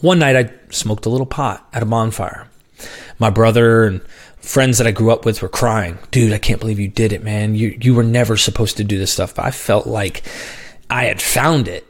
[0.00, 2.48] One night I smoked a little pot at a bonfire.
[3.18, 4.00] My brother and
[4.46, 5.98] friends that I grew up with were crying.
[6.10, 7.54] Dude, I can't believe you did it, man.
[7.54, 9.34] You you were never supposed to do this stuff.
[9.34, 10.22] But I felt like
[10.88, 11.86] I had found it.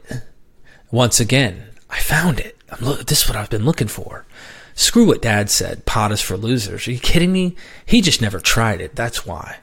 [0.91, 2.57] Once again, I found it.
[2.69, 4.25] I'm look, this is what I've been looking for.
[4.73, 5.85] Screw what dad said.
[5.85, 6.87] Pot is for losers.
[6.87, 7.55] Are you kidding me?
[7.85, 8.95] He just never tried it.
[8.95, 9.57] That's why.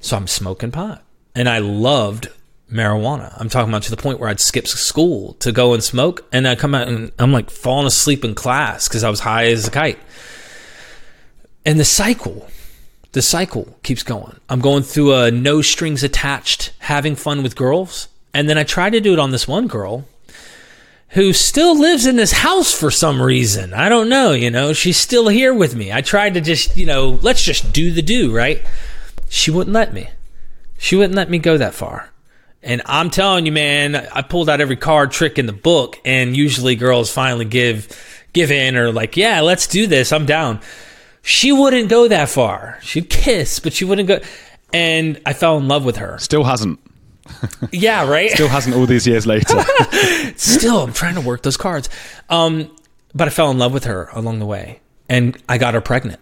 [0.00, 1.04] So I'm smoking pot.
[1.34, 2.28] And I loved
[2.70, 3.34] marijuana.
[3.38, 6.26] I'm talking about to the point where I'd skip school to go and smoke.
[6.32, 9.46] And I come out and I'm like falling asleep in class because I was high
[9.46, 9.98] as a kite.
[11.64, 12.48] And the cycle,
[13.12, 14.38] the cycle keeps going.
[14.48, 18.08] I'm going through a no strings attached, having fun with girls.
[18.32, 20.06] And then I try to do it on this one girl
[21.10, 23.74] who still lives in this house for some reason.
[23.74, 25.92] I don't know, you know, she's still here with me.
[25.92, 28.64] I tried to just, you know, let's just do the do, right?
[29.28, 30.08] She wouldn't let me.
[30.78, 32.10] She wouldn't let me go that far.
[32.62, 36.36] And I'm telling you, man, I pulled out every card trick in the book, and
[36.36, 37.88] usually girls finally give
[38.32, 40.12] give in or like, yeah, let's do this.
[40.12, 40.60] I'm down.
[41.30, 42.78] She wouldn't go that far.
[42.82, 44.20] She'd kiss, but she wouldn't go.
[44.72, 46.18] And I fell in love with her.
[46.18, 46.80] Still hasn't.
[47.70, 48.32] Yeah, right.
[48.32, 49.62] Still hasn't all these years later.
[50.36, 51.88] Still, I'm trying to work those cards.
[52.28, 52.74] Um,
[53.14, 56.18] but I fell in love with her along the way, and I got her pregnant.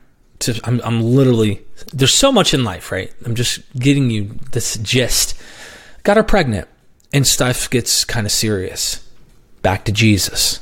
[0.65, 1.63] I'm, I'm literally
[1.95, 3.11] there's so much in life, right?
[3.25, 5.41] I'm just getting you this gist.
[6.03, 6.69] Got her pregnant,
[7.15, 9.09] and stuff gets kind of serious.
[9.63, 10.61] Back to Jesus.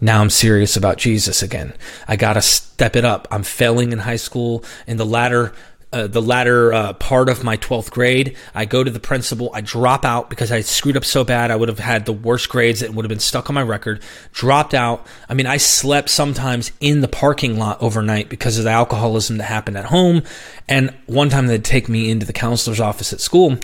[0.00, 1.74] Now I'm serious about Jesus again.
[2.08, 3.28] I gotta step it up.
[3.30, 5.52] I'm failing in high school in the latter
[5.92, 8.36] uh, the latter uh, part of my 12th grade.
[8.54, 9.50] I go to the principal.
[9.52, 11.50] I drop out because I screwed up so bad.
[11.50, 14.00] I would have had the worst grades that would have been stuck on my record.
[14.32, 15.04] Dropped out.
[15.28, 19.44] I mean, I slept sometimes in the parking lot overnight because of the alcoholism that
[19.44, 20.22] happened at home.
[20.68, 23.58] And one time they'd take me into the counselor's office at school.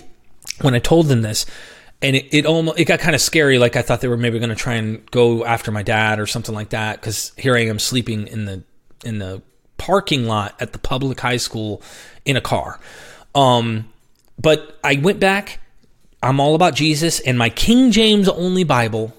[0.63, 1.47] When I told them this,
[2.03, 3.59] and it, it almost it got kind of scary.
[3.59, 6.27] Like I thought they were maybe going to try and go after my dad or
[6.27, 7.01] something like that.
[7.01, 8.63] Because here I am sleeping in the
[9.05, 9.43] in the
[9.79, 11.83] parking lot at the public high school
[12.25, 12.81] in a car.
[13.35, 13.89] Um,
[14.39, 15.61] but I went back.
[16.23, 19.15] I'm all about Jesus and my King James only Bible.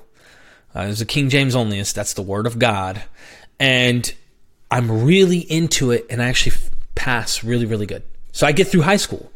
[0.73, 1.93] Uh, there's a King James onlyist.
[1.93, 3.03] That's the Word of God,
[3.59, 4.13] and
[4.69, 6.05] I'm really into it.
[6.09, 6.57] And I actually
[6.95, 8.03] pass really, really good.
[8.31, 9.31] So I get through high school,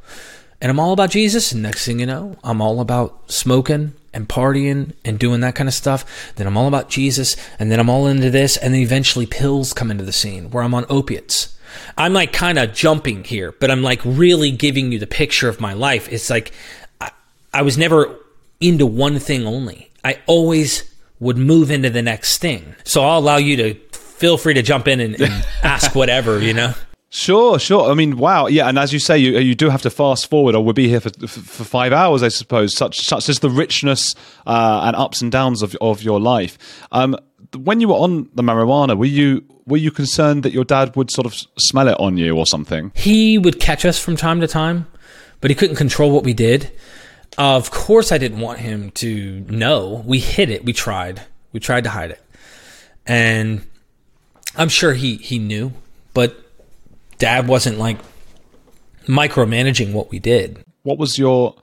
[0.61, 1.51] and I'm all about Jesus.
[1.51, 5.67] And next thing you know, I'm all about smoking and partying and doing that kind
[5.67, 6.33] of stuff.
[6.35, 9.73] Then I'm all about Jesus, and then I'm all into this, and then eventually pills
[9.73, 11.57] come into the scene where I'm on opiates.
[11.97, 15.61] I'm like kind of jumping here, but I'm like really giving you the picture of
[15.61, 16.11] my life.
[16.11, 16.51] It's like
[16.99, 17.11] I,
[17.53, 18.15] I was never
[18.59, 19.89] into one thing only.
[20.03, 20.83] I always
[21.19, 22.75] would move into the next thing.
[22.83, 26.53] So I'll allow you to feel free to jump in and, and ask whatever, you
[26.53, 26.73] know?
[27.13, 27.91] Sure, sure.
[27.91, 28.69] I mean, wow, yeah.
[28.69, 31.01] And as you say, you you do have to fast forward, or we'll be here
[31.01, 32.73] for for five hours, I suppose.
[32.73, 34.15] Such such is the richness
[34.47, 36.57] uh, and ups and downs of of your life.
[36.93, 37.17] Um,
[37.57, 41.11] when you were on the marijuana, were you were you concerned that your dad would
[41.11, 42.93] sort of smell it on you or something?
[42.95, 44.87] He would catch us from time to time,
[45.41, 46.71] but he couldn't control what we did.
[47.37, 50.01] Of course, I didn't want him to know.
[50.05, 50.63] We hid it.
[50.63, 51.23] We tried.
[51.51, 52.23] We tried to hide it,
[53.05, 53.67] and
[54.55, 55.73] I'm sure he he knew,
[56.13, 56.40] but
[57.21, 57.99] dad wasn't like
[59.05, 60.63] micromanaging what we did.
[60.81, 61.55] What was your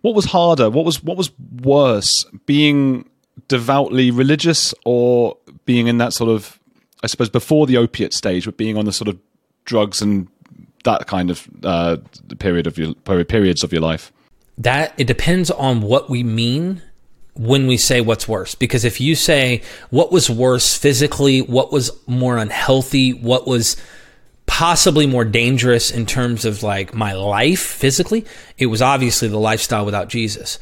[0.00, 0.70] what was harder?
[0.70, 1.30] What was what was
[1.62, 2.24] worse?
[2.46, 3.10] Being
[3.48, 6.60] devoutly religious or being in that sort of
[7.02, 9.18] I suppose before the opiate stage, but being on the sort of
[9.64, 10.28] drugs and
[10.84, 11.96] that kind of uh,
[12.38, 14.12] period of your periods of your life?
[14.56, 16.80] That it depends on what we mean
[17.34, 18.54] when we say what's worse.
[18.54, 23.76] Because if you say what was worse physically, what was more unhealthy, what was
[24.62, 28.24] possibly more dangerous in terms of like my life physically,
[28.56, 30.56] it was obviously the lifestyle without Jesus.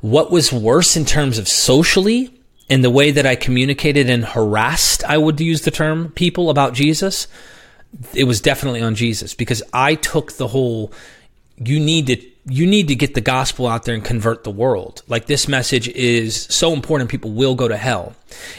[0.00, 2.34] What was worse in terms of socially
[2.68, 6.74] and the way that I communicated and harassed, I would use the term, people about
[6.74, 7.28] Jesus,
[8.12, 10.92] it was definitely on Jesus because I took the whole
[11.56, 15.02] you need to you need to get the gospel out there and convert the world.
[15.08, 18.14] Like this message is so important people will go to hell.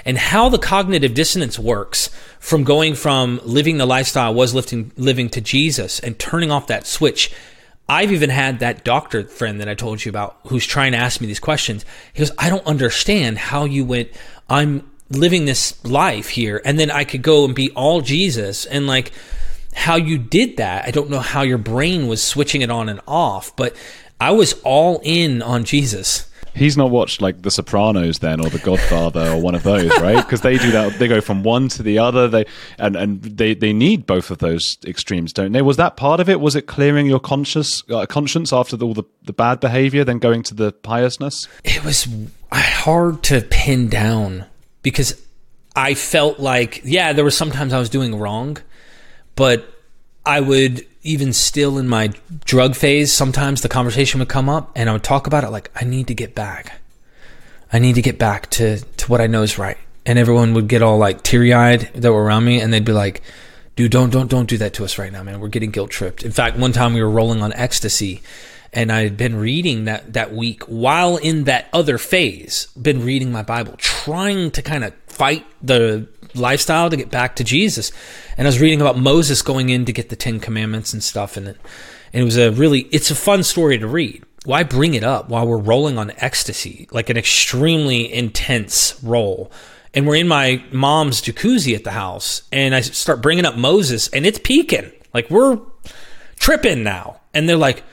[0.05, 4.91] And how the cognitive dissonance works from going from living the lifestyle I was living
[4.97, 7.31] living to Jesus and turning off that switch.
[7.87, 11.21] I've even had that doctor friend that I told you about who's trying to ask
[11.21, 11.85] me these questions.
[12.13, 14.09] He goes, I don't understand how you went,
[14.49, 18.87] I'm living this life here and then I could go and be all Jesus and
[18.87, 19.11] like
[19.75, 20.85] how you did that.
[20.85, 23.75] I don't know how your brain was switching it on and off, but
[24.19, 26.27] I was all in on Jesus.
[26.55, 30.23] He's not watched like The Sopranos then, or The Godfather, or one of those, right?
[30.23, 30.97] Because they do that.
[30.97, 32.29] They go from one to the other.
[32.29, 32.45] They
[32.79, 35.61] and and they they need both of those extremes, don't they?
[35.61, 36.39] Was that part of it?
[36.39, 40.19] Was it clearing your conscious uh, conscience after the, all the the bad behavior, then
[40.19, 41.49] going to the piousness?
[41.65, 42.07] It was
[42.53, 44.45] hard to pin down
[44.81, 45.21] because
[45.75, 48.57] I felt like yeah, there was sometimes I was doing wrong,
[49.35, 49.71] but
[50.25, 52.11] I would even still in my
[52.45, 55.69] drug phase, sometimes the conversation would come up and I would talk about it like,
[55.75, 56.81] I need to get back.
[57.71, 59.77] I need to get back to, to what I know is right.
[60.05, 62.91] And everyone would get all like teary eyed that were around me and they'd be
[62.91, 63.21] like,
[63.75, 65.39] dude, don't, don't, don't do that to us right now, man.
[65.39, 66.23] We're getting guilt tripped.
[66.23, 68.23] In fact, one time we were rolling on ecstasy
[68.73, 73.31] and I had been reading that, that week while in that other phase, been reading
[73.31, 77.91] my Bible, trying to kind of fight the lifestyle to get back to Jesus.
[78.37, 81.37] And I was reading about Moses going in to get the Ten Commandments and stuff,
[81.37, 81.57] and it,
[82.13, 84.23] and it was a really it's a fun story to read.
[84.45, 89.51] Why bring it up while we're rolling on ecstasy, like an extremely intense roll?
[89.93, 94.07] And we're in my mom's jacuzzi at the house, and I start bringing up Moses,
[94.09, 94.91] and it's peaking.
[95.13, 95.59] Like we're
[96.37, 97.83] tripping now, and they're like,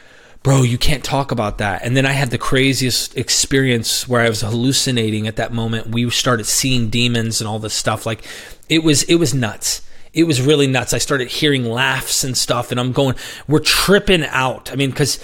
[0.43, 1.83] bro, you can't talk about that.
[1.85, 5.89] And then I had the craziest experience where I was hallucinating at that moment.
[5.89, 8.07] We started seeing demons and all this stuff.
[8.07, 8.25] Like
[8.69, 9.83] it was, it was nuts.
[10.13, 10.93] It was really nuts.
[10.93, 13.15] I started hearing laughs and stuff, and I'm going,
[13.49, 14.71] we're tripping out.
[14.71, 15.19] I mean, because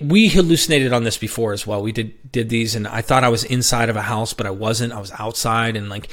[0.00, 1.82] we hallucinated on this before as well.
[1.82, 4.50] We did did these, and I thought I was inside of a house, but I
[4.50, 4.92] wasn't.
[4.92, 6.08] I was outside, and like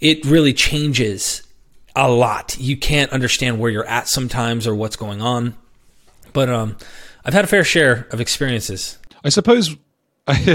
[0.00, 1.42] it really changes
[1.94, 2.56] a lot.
[2.58, 5.56] You can't understand where you're at sometimes or what's going on.
[6.32, 6.76] But um,
[7.26, 8.98] I've had a fair share of experiences.
[9.24, 9.76] I suppose.
[10.28, 10.54] I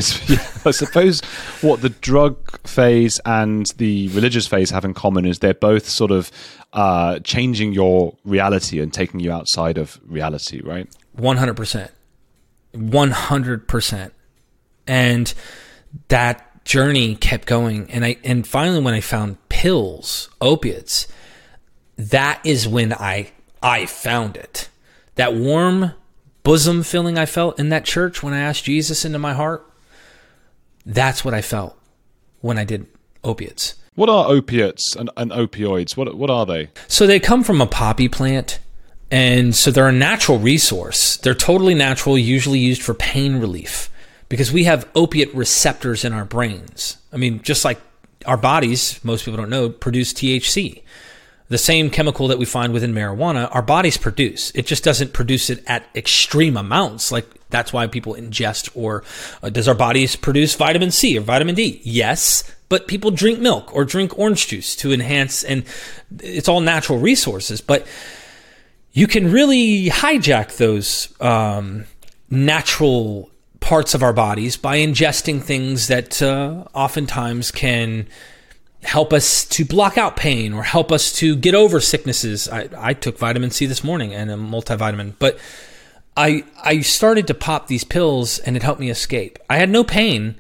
[0.71, 1.21] suppose
[1.62, 6.12] what the drug phase and the religious phase have in common is they're both sort
[6.12, 6.29] of
[6.73, 10.93] uh, changing your reality and taking you outside of reality, right?
[11.13, 11.91] One hundred percent,
[12.73, 14.13] one hundred percent,
[14.86, 15.34] and
[16.10, 17.89] that journey kept going.
[17.91, 21.07] And I and finally, when I found pills, opiates,
[21.95, 23.31] that is when I
[23.63, 24.67] I found it.
[25.15, 25.93] That warm
[26.43, 29.69] bosom feeling I felt in that church when I asked Jesus into my heart,
[30.86, 31.77] that's what I felt
[32.41, 32.88] when I did
[33.23, 33.75] opiates.
[33.95, 35.97] What are opiates and, and opioids?
[35.97, 36.69] What what are they?
[36.88, 38.60] So they come from a poppy plant.
[39.13, 41.17] And so they're a natural resource.
[41.17, 43.91] They're totally natural, usually used for pain relief
[44.30, 46.97] because we have opiate receptors in our brains.
[47.12, 47.82] I mean, just like
[48.25, 50.84] our bodies, most people don't know, produce THC
[51.51, 54.51] the same chemical that we find within marijuana, our bodies produce.
[54.55, 57.11] It just doesn't produce it at extreme amounts.
[57.11, 59.03] Like that's why people ingest or
[59.43, 61.81] uh, does our bodies produce vitamin C or vitamin D?
[61.83, 65.65] Yes, but people drink milk or drink orange juice to enhance and
[66.19, 67.85] it's all natural resources, but
[68.93, 71.83] you can really hijack those um,
[72.29, 78.07] natural parts of our bodies by ingesting things that uh, oftentimes can
[78.83, 82.49] help us to block out pain or help us to get over sicknesses.
[82.49, 85.37] I, I took vitamin C this morning and a multivitamin, but
[86.17, 89.39] I I started to pop these pills and it helped me escape.
[89.49, 90.36] I had no pain.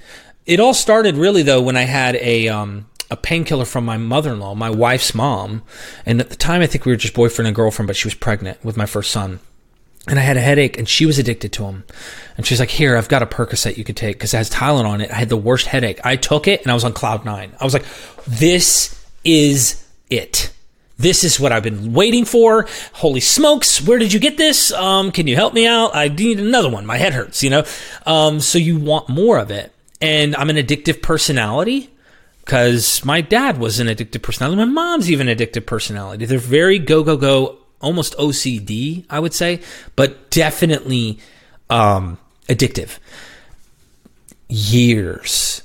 [0.45, 4.55] It all started really though when I had a um, a painkiller from my mother-in-law,
[4.55, 5.63] my wife's mom,
[6.05, 8.15] and at the time I think we were just boyfriend and girlfriend, but she was
[8.15, 9.39] pregnant with my first son
[10.07, 11.83] and I had a headache, and she was addicted to them.
[12.37, 14.85] And she's like, "Here, I've got a Percocet you could take because it has Tylenol
[14.85, 15.99] on it." I had the worst headache.
[16.03, 17.51] I took it, and I was on cloud nine.
[17.59, 17.85] I was like,
[18.27, 20.51] "This is it.
[21.01, 22.67] This is what I've been waiting for.
[22.93, 24.71] Holy smokes, where did you get this?
[24.71, 25.95] Um, can you help me out?
[25.95, 26.85] I need another one.
[26.85, 27.63] My head hurts, you know?
[28.05, 29.73] Um, so you want more of it.
[29.99, 31.89] And I'm an addictive personality
[32.45, 34.57] because my dad was an addictive personality.
[34.57, 36.25] My mom's even addictive personality.
[36.25, 39.61] They're very go, go, go, almost OCD, I would say,
[39.95, 41.19] but definitely
[41.69, 42.17] um,
[42.47, 42.97] addictive.
[44.47, 45.63] Years.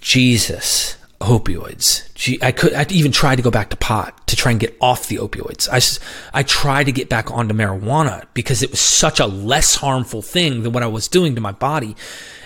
[0.00, 2.12] Jesus opioids.
[2.14, 4.76] Gee, I could, I even tried to go back to pot to try and get
[4.80, 5.68] off the opioids.
[5.70, 10.22] I, I tried to get back onto marijuana because it was such a less harmful
[10.22, 11.94] thing than what I was doing to my body.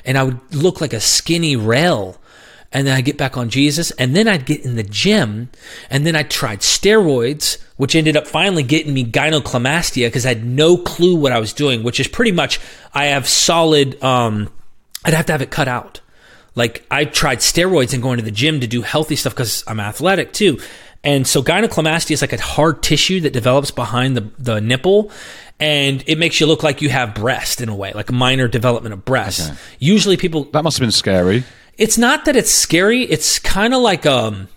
[0.04, 2.20] And I would look like a skinny rail.
[2.74, 5.48] And then I get back on Jesus, and then I'd get in the gym,
[5.90, 10.44] and then I tried steroids, which ended up finally getting me gynecomastia because I had
[10.44, 12.60] no clue what I was doing, which is pretty much
[12.92, 14.02] I have solid.
[14.02, 14.52] Um,
[15.04, 16.00] I'd have to have it cut out.
[16.54, 19.80] Like I tried steroids and going to the gym to do healthy stuff because I'm
[19.80, 20.58] athletic too.
[21.02, 25.10] And so gynecomastia is like a hard tissue that develops behind the, the nipple
[25.60, 28.92] and it makes you look like you have breast in a way, like minor development
[28.92, 29.50] of breast.
[29.50, 29.58] Okay.
[29.78, 31.44] Usually people That must have been scary.
[31.76, 34.48] It's not that it's scary, it's kind of like um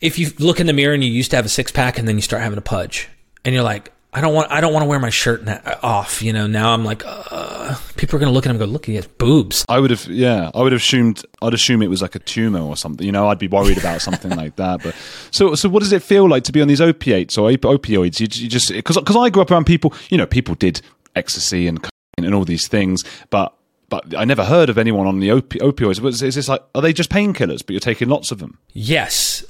[0.00, 2.06] if you look in the mirror and you used to have a six pack and
[2.06, 3.08] then you start having a pudge
[3.44, 6.22] and you're like, I don't want I don't want to wear my shirt na- off.
[6.22, 8.72] You know, now I'm like, uh, people are going to look at him and go,
[8.72, 9.64] look, he has boobs.
[9.68, 12.60] I would have, yeah, I would have assumed, I'd assume it was like a tumor
[12.60, 13.04] or something.
[13.04, 14.84] You know, I'd be worried about something like that.
[14.84, 14.94] But
[15.32, 18.20] so, so what does it feel like to be on these opiates or op- opioids?
[18.20, 19.92] You, you just because because I grew up around people.
[20.10, 20.80] You know, people did
[21.16, 21.84] ecstasy and
[22.16, 23.52] and all these things, but
[23.94, 26.22] but I never heard of anyone on the opi- opioids.
[26.22, 28.58] Is this like are they just painkillers, but you're taking lots of them?
[28.72, 29.44] Yes.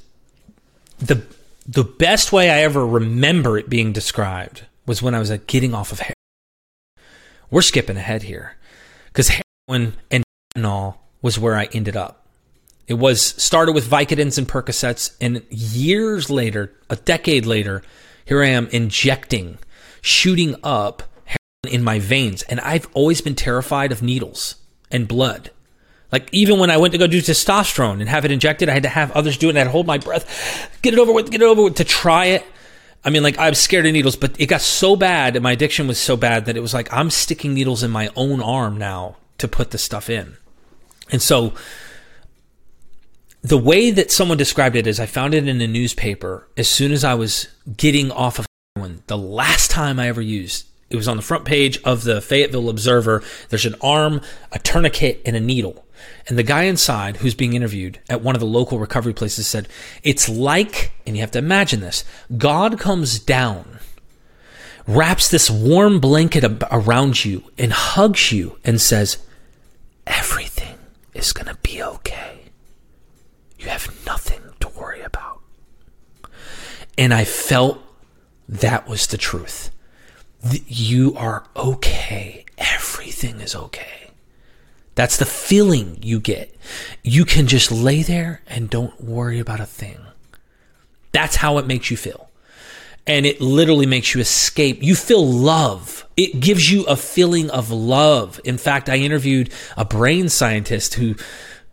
[0.98, 1.24] The
[1.66, 5.72] the best way I ever remember it being described was when I was like, getting
[5.72, 6.14] off of heroin.
[7.50, 8.56] We're skipping ahead here
[9.06, 10.24] because heroin and
[10.54, 12.26] fentanyl was where I ended up.
[12.86, 17.82] It was started with Vicodins and Percocets, and years later, a decade later,
[18.26, 19.56] here I am injecting,
[20.02, 21.02] shooting up
[21.66, 24.56] in my veins, and I've always been terrified of needles
[24.90, 25.50] and blood.
[26.14, 28.84] Like even when I went to go do testosterone and have it injected, I had
[28.84, 31.42] to have others do it and I'd hold my breath, get it over with, get
[31.42, 32.46] it over with to try it.
[33.04, 35.50] I mean, like I was scared of needles, but it got so bad and my
[35.50, 38.78] addiction was so bad that it was like I'm sticking needles in my own arm
[38.78, 40.36] now to put the stuff in.
[41.10, 41.52] And so
[43.42, 46.92] the way that someone described it is I found it in a newspaper as soon
[46.92, 48.46] as I was getting off of
[48.76, 49.02] heroin.
[49.08, 52.68] The last time I ever used it was on the front page of the Fayetteville
[52.68, 53.22] Observer.
[53.48, 54.20] There's an arm,
[54.52, 55.84] a tourniquet, and a needle.
[56.28, 59.68] And the guy inside who's being interviewed at one of the local recovery places said,
[60.02, 62.04] It's like, and you have to imagine this
[62.36, 63.78] God comes down,
[64.86, 69.18] wraps this warm blanket around you, and hugs you and says,
[70.06, 70.78] Everything
[71.14, 72.40] is going to be okay.
[73.58, 75.40] You have nothing to worry about.
[76.98, 77.80] And I felt
[78.48, 79.70] that was the truth.
[80.52, 82.44] You are okay.
[82.58, 84.10] Everything is okay.
[84.94, 86.54] That's the feeling you get.
[87.02, 89.98] You can just lay there and don't worry about a thing.
[91.12, 92.30] That's how it makes you feel.
[93.06, 94.82] And it literally makes you escape.
[94.82, 96.06] You feel love.
[96.16, 98.40] It gives you a feeling of love.
[98.44, 101.16] In fact, I interviewed a brain scientist who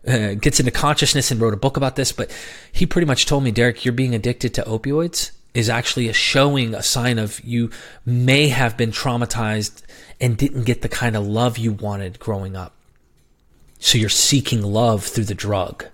[0.06, 2.30] uh, gets into consciousness and wrote a book about this, but
[2.72, 6.74] he pretty much told me, Derek, you're being addicted to opioids is actually a showing
[6.74, 7.70] a sign of you
[8.06, 9.82] may have been traumatized
[10.20, 12.74] and didn't get the kind of love you wanted growing up.
[13.78, 15.86] So you're seeking love through the drug.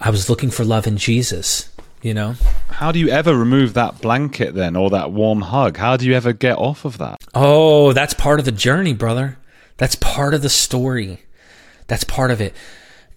[0.00, 1.68] I was looking for love in Jesus,
[2.00, 2.34] you know?
[2.68, 5.76] How do you ever remove that blanket then or that warm hug?
[5.76, 7.18] How do you ever get off of that?
[7.34, 9.38] Oh, that's part of the journey, brother.
[9.76, 11.22] That's part of the story.
[11.88, 12.54] That's part of it.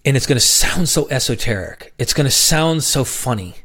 [0.04, 1.94] And it's going to sound so esoteric.
[1.98, 3.56] It's going to sound so funny.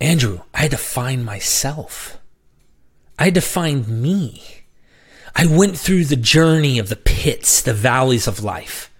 [0.00, 2.18] Andrew, I had to find myself.
[3.18, 4.42] I had to find me.
[5.36, 8.90] I went through the journey of the pits, the valleys of life,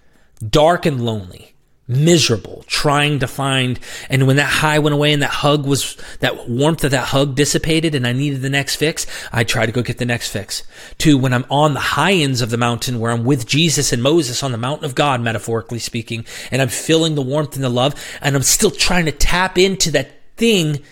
[0.46, 1.54] dark and lonely,
[1.88, 3.80] miserable, trying to find.
[4.08, 7.34] And when that high went away and that hug was, that warmth of that hug
[7.34, 10.62] dissipated and I needed the next fix, I tried to go get the next fix.
[10.98, 14.02] To when I'm on the high ends of the mountain where I'm with Jesus and
[14.02, 17.70] Moses on the mountain of God, metaphorically speaking, and I'm feeling the warmth and the
[17.70, 20.82] love, and I'm still trying to tap into that thing.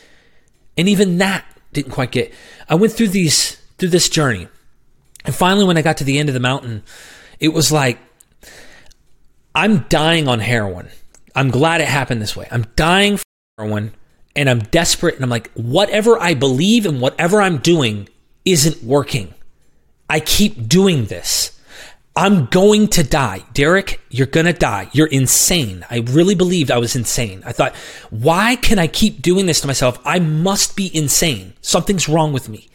[0.77, 2.33] And even that didn't quite get.
[2.69, 4.47] I went through these, through this journey
[5.29, 6.83] and finally, when I got to the end of the mountain,
[7.39, 7.99] it was like,
[9.55, 10.89] I'm dying on heroin.
[11.35, 12.49] I'm glad it happened this way.
[12.51, 13.25] I'm dying for
[13.59, 13.93] heroin
[14.35, 15.17] and I'm desperate.
[15.17, 18.09] And I'm like, whatever I believe and whatever I'm doing
[18.47, 19.35] isn't working.
[20.09, 21.58] I keep doing this.
[22.19, 23.45] I'm going to die.
[23.55, 24.89] Derek, you're going to die.
[24.91, 25.87] You're insane.
[25.89, 27.45] I really believed I was insane.
[27.47, 27.77] I thought,
[28.11, 30.01] why can I keep doing this to myself?
[30.05, 31.55] I must be insane.
[31.61, 32.71] Something's wrong with me.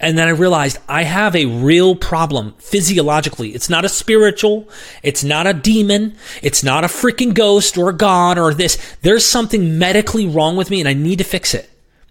[0.00, 3.50] And then I realized I have a real problem physiologically.
[3.50, 4.68] It's not a spiritual.
[5.04, 6.16] It's not a demon.
[6.42, 8.96] It's not a freaking ghost or a god or this.
[9.02, 11.70] There's something medically wrong with me and I need to fix it.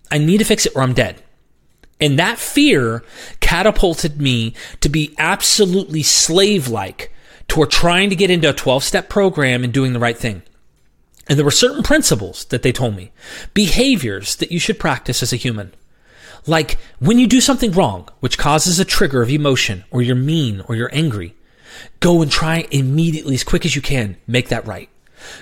[0.10, 1.22] I need to fix it or I'm dead.
[2.00, 3.04] And that fear
[3.40, 7.14] catapulted me to be absolutely slave like
[7.48, 10.44] toward trying to get into a 12 step program and doing the right thing.
[11.28, 13.12] And there were certain principles that they told me,
[13.54, 15.74] behaviors that you should practice as a human.
[16.46, 20.62] Like when you do something wrong, which causes a trigger of emotion, or you're mean,
[20.68, 21.36] or you're angry,
[22.00, 24.90] go and try immediately, as quick as you can, make that right.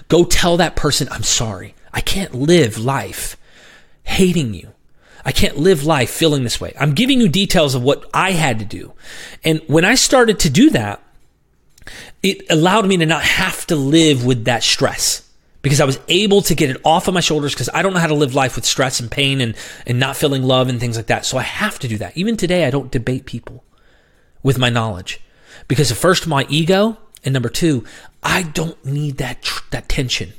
[0.08, 1.76] Go tell that person, I'm sorry.
[1.94, 3.36] I can't live life
[4.04, 4.74] hating you.
[5.26, 6.74] I can't live life feeling this way.
[6.80, 8.94] I'm giving you details of what I had to do.
[9.44, 11.02] And when I started to do that,
[12.22, 15.30] it allowed me to not have to live with that stress
[15.62, 18.00] because I was able to get it off of my shoulders because I don't know
[18.00, 19.56] how to live life with stress and pain and,
[19.88, 21.26] and not feeling love and things like that.
[21.26, 22.18] So I have to do that.
[22.18, 23.64] Even today, I don't debate people
[24.44, 25.22] with my knowledge
[25.68, 27.86] because first, my ego, and number two,
[28.22, 30.34] I don't need that, tr- that tension.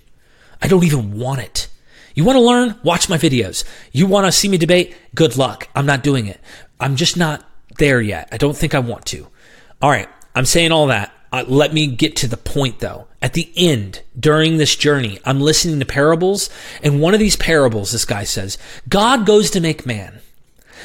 [0.61, 1.69] I don't even want it.
[2.15, 2.79] You want to learn?
[2.83, 3.65] Watch my videos.
[3.93, 4.97] You want to see me debate?
[5.15, 5.69] Good luck.
[5.75, 6.41] I'm not doing it.
[6.79, 7.45] I'm just not
[7.79, 8.29] there yet.
[8.31, 9.27] I don't think I want to.
[9.83, 10.09] All right.
[10.35, 11.13] I'm saying all that.
[11.33, 13.09] Uh, let me get to the point though.
[13.21, 16.51] At the end, during this journey, I'm listening to parables,
[16.83, 18.59] and one of these parables, this guy says,
[18.89, 20.21] God goes to make man.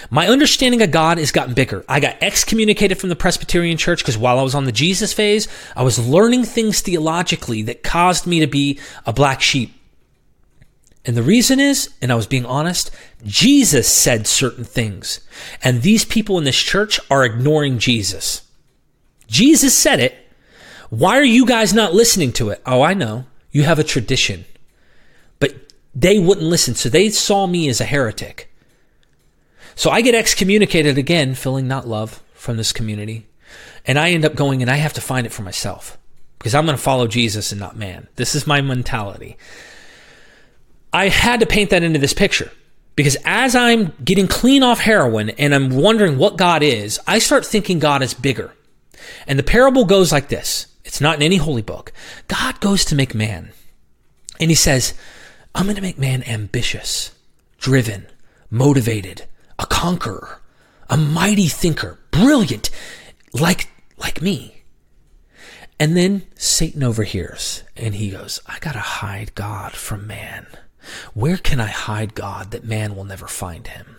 [0.09, 1.83] My understanding of God has gotten bigger.
[1.87, 5.47] I got excommunicated from the Presbyterian Church because while I was on the Jesus phase,
[5.75, 9.78] I was learning things theologically that caused me to be a black sheep.
[11.05, 12.91] And the reason is, and I was being honest,
[13.23, 15.21] Jesus said certain things.
[15.63, 18.47] And these people in this church are ignoring Jesus.
[19.27, 20.15] Jesus said it.
[20.89, 22.61] Why are you guys not listening to it?
[22.65, 23.25] Oh, I know.
[23.51, 24.45] You have a tradition.
[25.39, 25.55] But
[25.95, 26.75] they wouldn't listen.
[26.75, 28.51] So they saw me as a heretic.
[29.75, 33.27] So I get excommunicated again, feeling not love from this community.
[33.85, 35.97] And I end up going and I have to find it for myself
[36.37, 38.07] because I'm going to follow Jesus and not man.
[38.15, 39.37] This is my mentality.
[40.91, 42.51] I had to paint that into this picture
[42.95, 47.45] because as I'm getting clean off heroin and I'm wondering what God is, I start
[47.45, 48.53] thinking God is bigger.
[49.27, 50.67] And the parable goes like this.
[50.83, 51.93] It's not in any holy book.
[52.27, 53.51] God goes to make man.
[54.39, 54.93] And he says,
[55.53, 57.11] I'm going to make man ambitious,
[57.57, 58.07] driven,
[58.49, 59.25] motivated,
[59.57, 60.41] a conqueror,
[60.89, 62.69] a mighty thinker, brilliant,
[63.33, 64.63] like, like me.
[65.79, 70.47] And then Satan overhears and he goes, I got to hide God from man.
[71.13, 73.97] Where can I hide God that man will never find him?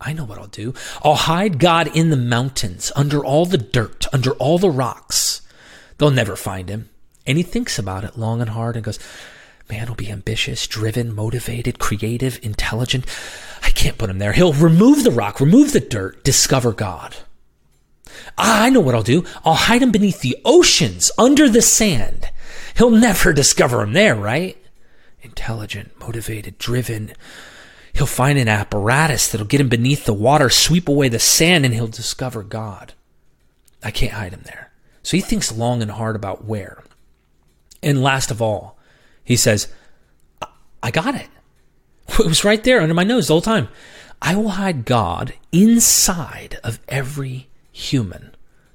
[0.00, 0.72] I know what I'll do.
[1.02, 5.42] I'll hide God in the mountains, under all the dirt, under all the rocks.
[5.98, 6.88] They'll never find him.
[7.26, 8.98] And he thinks about it long and hard and goes,
[9.68, 13.04] Man will be ambitious, driven, motivated, creative, intelligent.
[13.62, 14.32] I can't put him there.
[14.32, 17.14] He'll remove the rock, remove the dirt, discover God.
[18.36, 19.24] Ah, I know what I'll do.
[19.44, 22.30] I'll hide him beneath the oceans, under the sand.
[22.76, 24.56] He'll never discover him there, right?
[25.22, 27.12] Intelligent, motivated, driven.
[27.92, 31.74] He'll find an apparatus that'll get him beneath the water, sweep away the sand, and
[31.74, 32.94] he'll discover God.
[33.82, 34.70] I can't hide him there.
[35.02, 36.82] So he thinks long and hard about where.
[37.82, 38.78] And last of all,
[39.24, 39.68] he says,
[40.82, 41.28] I got it.
[42.18, 43.68] It was right there under my nose the whole time.
[44.20, 48.29] I will hide God inside of every human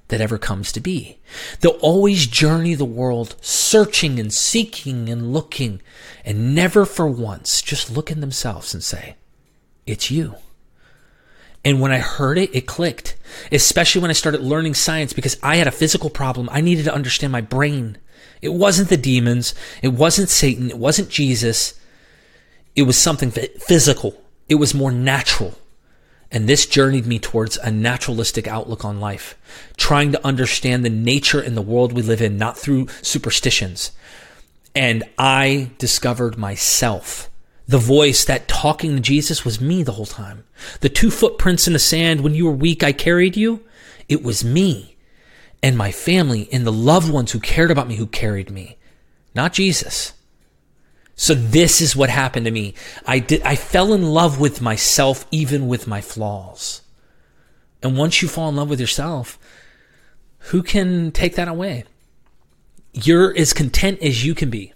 [0.08, 1.18] that ever comes to be.
[1.60, 5.80] They'll always journey the world searching and seeking and looking
[6.24, 9.16] and never for once just look in themselves and say,
[9.86, 10.36] It's you.
[11.64, 13.16] And when I heard it, it clicked,
[13.50, 16.48] especially when I started learning science because I had a physical problem.
[16.52, 17.98] I needed to understand my brain.
[18.40, 19.52] It wasn't the demons.
[19.82, 20.70] It wasn't Satan.
[20.70, 21.74] It wasn't Jesus.
[22.76, 24.22] It was something physical.
[24.48, 25.58] It was more natural.
[26.30, 29.36] And this journeyed me towards a naturalistic outlook on life,
[29.76, 33.92] trying to understand the nature and the world we live in, not through superstitions.
[34.74, 37.30] And I discovered myself.
[37.68, 40.44] The voice that talking to Jesus was me the whole time.
[40.80, 43.64] The two footprints in the sand when you were weak, I carried you.
[44.08, 44.96] It was me
[45.62, 48.76] and my family and the loved ones who cared about me who carried me,
[49.34, 50.12] not Jesus.
[51.16, 52.74] So this is what happened to me.
[53.06, 56.82] I did, I fell in love with myself, even with my flaws.
[57.82, 59.38] And once you fall in love with yourself,
[60.38, 61.84] who can take that away?
[62.92, 64.74] You're as content as you can be.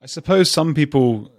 [0.00, 1.32] I suppose some people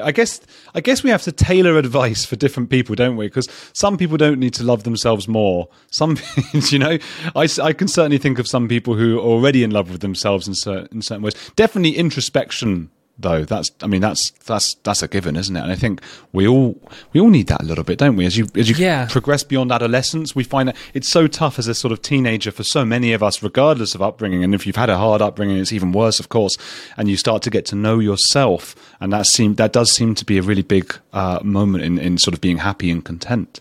[0.00, 0.40] I guess
[0.74, 3.26] I guess we have to tailor advice for different people, don't we?
[3.26, 5.68] Because some people don't need to love themselves more.
[5.90, 6.16] Some,
[6.52, 6.98] you know,
[7.34, 10.46] I, I can certainly think of some people who are already in love with themselves
[10.46, 11.34] in certain, in certain ways.
[11.56, 13.44] Definitely introspection though.
[13.44, 15.60] That's I mean that's that's that's a given, isn't it?
[15.62, 16.00] And I think
[16.32, 16.80] we all
[17.12, 18.26] we all need that a little bit, don't we?
[18.26, 19.06] As you as you Yeah.
[19.10, 22.62] progress beyond adolescence, we find that it's so tough as a sort of teenager for
[22.64, 24.44] so many of us, regardless of upbringing.
[24.44, 26.56] And if you've had a hard upbringing, it's even worse, of course.
[26.96, 30.24] And you start to get to know yourself, and that seem that does seem to
[30.24, 33.60] be a really big uh, moment in in sort of being happy and content.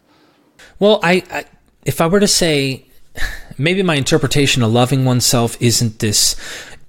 [0.80, 1.46] Well, I, I
[1.86, 2.86] if I were to say
[3.58, 6.36] maybe my interpretation of loving oneself isn't this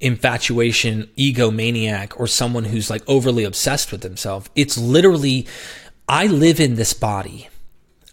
[0.00, 4.50] infatuation egomaniac or someone who's like overly obsessed with themselves.
[4.54, 5.46] It's literally
[6.08, 7.48] I live in this body.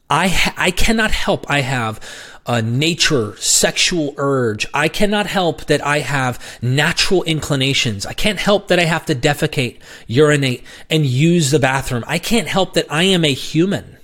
[0.09, 1.99] I ha- I cannot help I have
[2.45, 4.67] a nature sexual urge.
[4.73, 8.05] I cannot help that I have natural inclinations.
[8.05, 12.03] I can't help that I have to defecate, urinate and use the bathroom.
[12.07, 13.97] I can't help that I am a human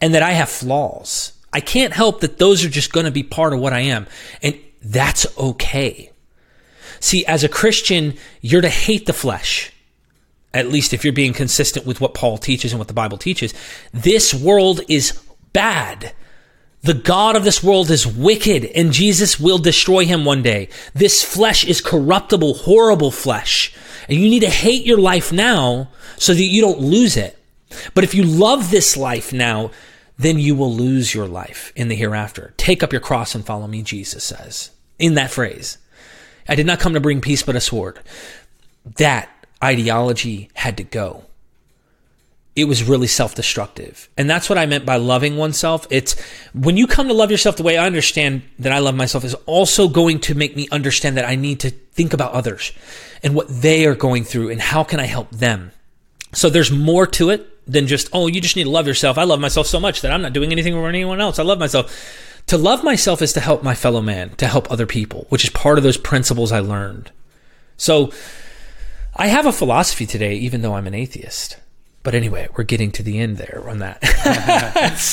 [0.00, 1.32] and that I have flaws.
[1.52, 4.06] I can't help that those are just going to be part of what I am.
[4.42, 6.11] And that's okay.
[7.02, 9.72] See, as a Christian, you're to hate the flesh.
[10.54, 13.52] At least if you're being consistent with what Paul teaches and what the Bible teaches.
[13.92, 15.20] This world is
[15.52, 16.14] bad.
[16.82, 20.68] The God of this world is wicked and Jesus will destroy him one day.
[20.94, 23.74] This flesh is corruptible, horrible flesh.
[24.08, 25.88] And you need to hate your life now
[26.18, 27.36] so that you don't lose it.
[27.94, 29.72] But if you love this life now,
[30.18, 32.54] then you will lose your life in the hereafter.
[32.56, 35.78] Take up your cross and follow me, Jesus says in that phrase.
[36.48, 38.00] I did not come to bring peace but a sword.
[38.96, 39.28] That
[39.62, 41.24] ideology had to go.
[42.54, 44.10] It was really self destructive.
[44.18, 45.86] And that's what I meant by loving oneself.
[45.90, 46.20] It's
[46.52, 49.34] when you come to love yourself the way I understand that I love myself is
[49.46, 52.72] also going to make me understand that I need to think about others
[53.22, 55.72] and what they are going through and how can I help them.
[56.34, 59.18] So there's more to it than just, oh, you just need to love yourself.
[59.18, 61.38] I love myself so much that I'm not doing anything for anyone else.
[61.38, 62.31] I love myself.
[62.48, 65.50] To love myself is to help my fellow man, to help other people, which is
[65.50, 67.10] part of those principles I learned.
[67.76, 68.12] So
[69.16, 71.56] I have a philosophy today, even though I'm an atheist.
[72.02, 74.00] But anyway, we're getting to the end there on that.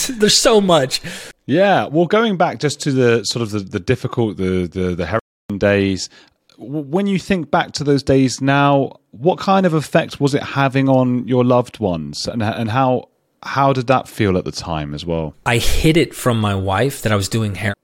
[0.20, 1.02] There's so much.
[1.46, 5.06] Yeah, well, going back just to the sort of the, the difficult, the the the
[5.06, 6.10] heroin days.
[6.58, 10.90] When you think back to those days now, what kind of effect was it having
[10.90, 13.09] on your loved ones, and and how
[13.44, 15.36] how did that feel at the time as well?
[15.46, 17.76] I hid it from my wife that I was doing heroin.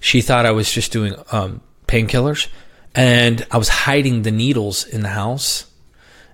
[0.00, 2.48] She thought I was just doing um, painkillers,
[2.94, 5.70] and I was hiding the needles in the house.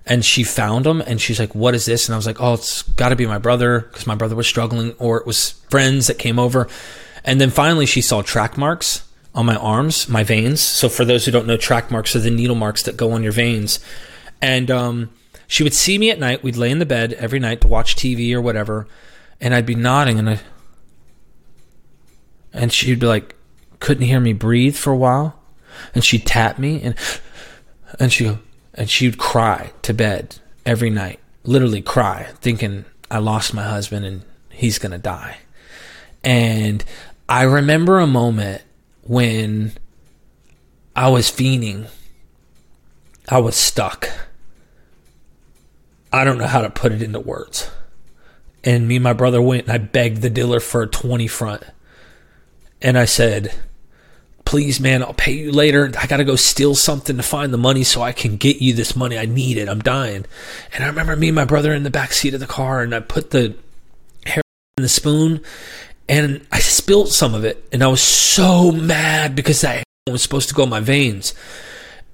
[0.05, 2.55] And she found them, and she's like, "What is this?" And I was like, "Oh,
[2.55, 6.07] it's got to be my brother because my brother was struggling, or it was friends
[6.07, 6.67] that came over."
[7.23, 10.59] And then finally, she saw track marks on my arms, my veins.
[10.59, 13.23] So for those who don't know, track marks are the needle marks that go on
[13.23, 13.79] your veins.
[14.41, 15.09] And um,
[15.53, 16.41] she would see me at night.
[16.41, 18.87] We'd lay in the bed every night to watch TV or whatever,
[19.39, 20.39] and I'd be nodding, and I,
[22.51, 23.35] and she'd be like,
[23.79, 25.39] couldn't hear me breathe for a while,
[25.93, 26.95] and she'd tap me, and
[27.99, 28.35] and she
[28.73, 34.23] and she'd cry to bed every night, literally cry, thinking I lost my husband and
[34.49, 35.37] he's gonna die.
[36.23, 36.83] And
[37.29, 38.63] I remember a moment
[39.03, 39.73] when
[40.95, 41.89] I was fiending.
[43.29, 44.09] I was stuck.
[46.13, 47.71] I don't know how to put it into words.
[48.63, 51.63] And me and my brother went and I begged the dealer for a 20 front.
[52.83, 53.53] And I said,
[54.45, 55.91] please, man, I'll pay you later.
[55.99, 58.73] I got to go steal something to find the money so I can get you
[58.73, 59.17] this money.
[59.17, 59.67] I need it.
[59.67, 60.25] I'm dying.
[60.71, 62.93] And I remember me and my brother in the back seat of the car and
[62.93, 63.55] I put the
[64.27, 64.43] hair
[64.77, 65.41] in the spoon
[66.07, 67.67] and I spilled some of it.
[67.73, 71.33] And I was so mad because that was supposed to go in my veins.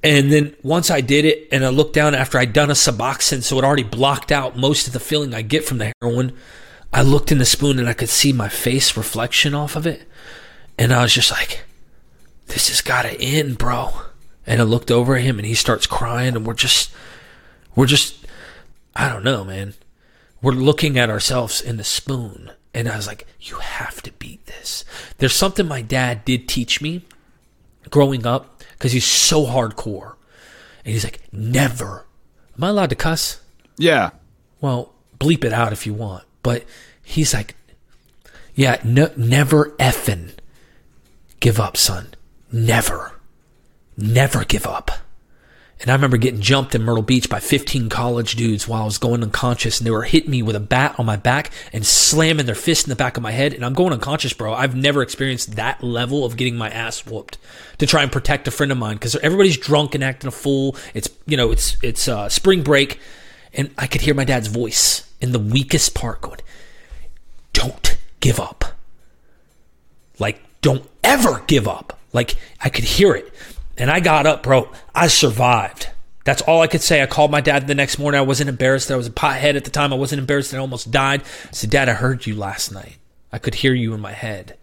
[0.04, 3.44] And then once I did it and I looked down after I'd done a Suboxone,
[3.44, 6.34] so it already blocked out most of the feeling I get from the heroin,
[6.94, 10.08] I looked in the spoon and I could see my face reflection off of it.
[10.78, 11.66] And I was just like,
[12.48, 13.92] this has got to end, bro.
[14.48, 16.92] And I looked over at him and he starts crying and we're just,
[17.76, 18.26] we're just,
[18.96, 19.74] I don't know, man.
[20.42, 22.52] We're looking at ourselves in the spoon.
[22.74, 24.86] And I was like, you have to beat this.
[25.18, 27.06] There's something my dad did teach me
[27.90, 30.16] growing up because he's so hardcore.
[30.86, 32.06] And he's like, never.
[32.58, 33.42] Am I allowed to cuss?
[33.78, 34.12] Yeah,
[34.62, 36.24] Well, bleep it out if you want.
[36.44, 36.64] But
[37.04, 37.56] he's like,
[38.56, 40.32] yeah, no, never effing
[41.40, 42.14] give up, son.
[42.52, 43.14] Never.
[43.96, 44.92] Never give up.
[45.82, 48.98] And I remember getting jumped in Myrtle Beach by 15 college dudes while I was
[48.98, 52.46] going unconscious, and they were hitting me with a bat on my back and slamming
[52.48, 53.54] their fist in the back of my head.
[53.54, 54.54] And I'm going unconscious, bro.
[54.54, 57.38] I've never experienced that level of getting my ass whooped
[57.78, 60.76] to try and protect a friend of mine because everybody's drunk and acting a fool.
[60.94, 63.00] It's you know, it's it's uh, spring break,
[63.54, 66.40] And I could hear my dad's voice in the weakest part going,
[67.54, 68.66] Don't give up.
[70.20, 71.98] Like, don't ever give up.
[72.12, 73.34] Like, I could hear it.
[73.80, 74.70] And I got up, bro.
[74.94, 75.90] I survived.
[76.26, 77.02] That's all I could say.
[77.02, 78.20] I called my dad the next morning.
[78.20, 79.94] I wasn't embarrassed that I was a pothead at the time.
[79.94, 81.22] I wasn't embarrassed that I almost died.
[81.22, 82.98] I said, Dad, I heard you last night.
[83.32, 84.58] I could hear you in my head.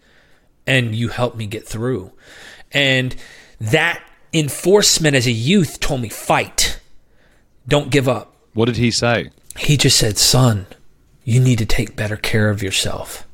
[0.65, 2.13] And you helped me get through.
[2.71, 3.15] And
[3.59, 4.01] that
[4.33, 6.79] enforcement as a youth told me, fight.
[7.67, 8.35] Don't give up.
[8.53, 9.31] What did he say?
[9.57, 10.67] He just said, son,
[11.23, 13.26] you need to take better care of yourself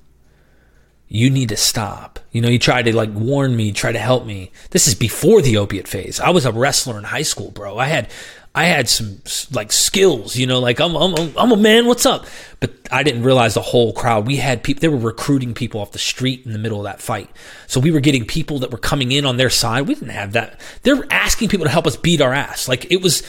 [1.14, 2.20] you need to stop.
[2.32, 4.52] You know, you try to like warn me, try to help me.
[4.72, 6.20] This is before the opiate phase.
[6.20, 7.78] I was a wrestler in high school, bro.
[7.78, 8.10] I had,
[8.56, 11.86] I had some like skills, you know, like I'm, I'm, I'm a man.
[11.86, 12.26] What's up?
[12.60, 14.26] But I didn't realize the whole crowd.
[14.26, 14.82] We had people.
[14.82, 17.30] They were recruiting people off the street in the middle of that fight.
[17.68, 19.88] So we were getting people that were coming in on their side.
[19.88, 20.60] We didn't have that.
[20.82, 22.68] They're asking people to help us beat our ass.
[22.68, 23.22] Like it was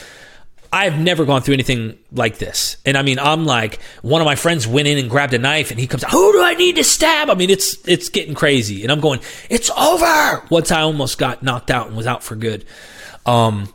[0.71, 2.77] I've never gone through anything like this.
[2.85, 5.71] And I mean, I'm like, one of my friends went in and grabbed a knife
[5.71, 7.29] and he comes, who do I need to stab?
[7.29, 8.83] I mean, it's, it's getting crazy.
[8.83, 10.43] And I'm going, it's over.
[10.49, 12.65] Once I almost got knocked out and was out for good.
[13.25, 13.73] Um,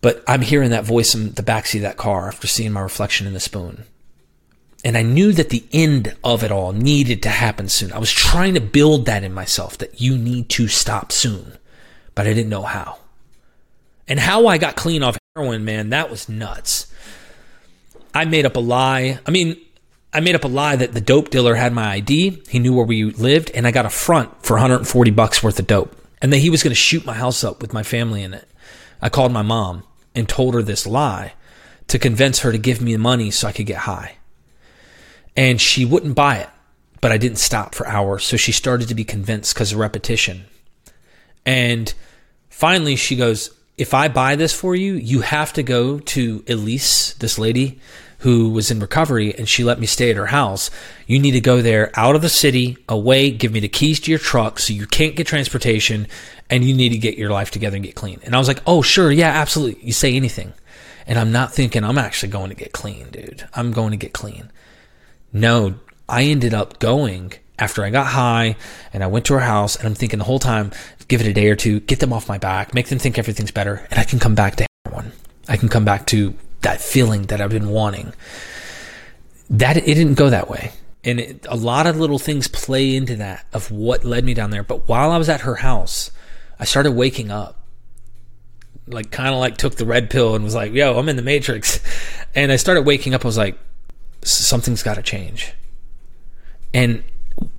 [0.00, 3.26] but I'm hearing that voice in the backseat of that car after seeing my reflection
[3.26, 3.84] in the spoon.
[4.84, 7.90] And I knew that the end of it all needed to happen soon.
[7.90, 11.56] I was trying to build that in myself that you need to stop soon,
[12.14, 12.98] but I didn't know how.
[14.06, 16.86] And how I got clean off heroin, man, that was nuts.
[18.14, 19.18] I made up a lie.
[19.26, 19.60] I mean,
[20.12, 22.44] I made up a lie that the dope dealer had my ID.
[22.48, 25.66] He knew where we lived, and I got a front for 140 bucks worth of
[25.66, 25.96] dope.
[26.22, 28.48] And that he was going to shoot my house up with my family in it.
[29.02, 29.82] I called my mom
[30.14, 31.32] and told her this lie
[31.88, 34.18] to convince her to give me the money so I could get high.
[35.36, 36.50] And she wouldn't buy it,
[37.00, 38.22] but I didn't stop for hours.
[38.22, 40.44] So she started to be convinced because of repetition.
[41.44, 41.92] And
[42.50, 47.14] finally, she goes, if I buy this for you, you have to go to Elise,
[47.14, 47.80] this lady
[48.18, 50.70] who was in recovery, and she let me stay at her house.
[51.06, 54.10] You need to go there out of the city, away, give me the keys to
[54.10, 56.06] your truck so you can't get transportation,
[56.48, 58.20] and you need to get your life together and get clean.
[58.24, 59.84] And I was like, oh, sure, yeah, absolutely.
[59.84, 60.54] You say anything.
[61.06, 63.46] And I'm not thinking I'm actually going to get clean, dude.
[63.52, 64.50] I'm going to get clean.
[65.32, 65.74] No,
[66.08, 68.56] I ended up going after I got high
[68.92, 70.72] and I went to her house and I'm thinking the whole time,
[71.08, 73.50] give it a day or two, get them off my back, make them think everything's
[73.50, 75.12] better, and I can come back to heroin.
[75.48, 78.12] I can come back to that feeling that I've been wanting.
[79.50, 80.72] That it didn't go that way.
[81.04, 84.50] And it, a lot of little things play into that of what led me down
[84.50, 84.62] there.
[84.62, 86.10] But while I was at her house,
[86.58, 87.60] I started waking up.
[88.86, 91.22] Like kind of like took the red pill and was like, "Yo, I'm in the
[91.22, 91.80] matrix."
[92.36, 93.24] And I started waking up.
[93.24, 93.56] I was like,
[94.22, 95.54] "Something's got to change."
[96.74, 97.04] And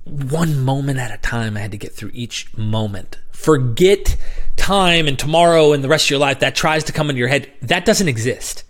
[0.04, 1.56] one moment at a time.
[1.56, 3.18] I had to get through each moment.
[3.32, 4.16] Forget
[4.56, 7.28] time and tomorrow and the rest of your life that tries to come into your
[7.28, 7.50] head.
[7.62, 8.64] That doesn't exist.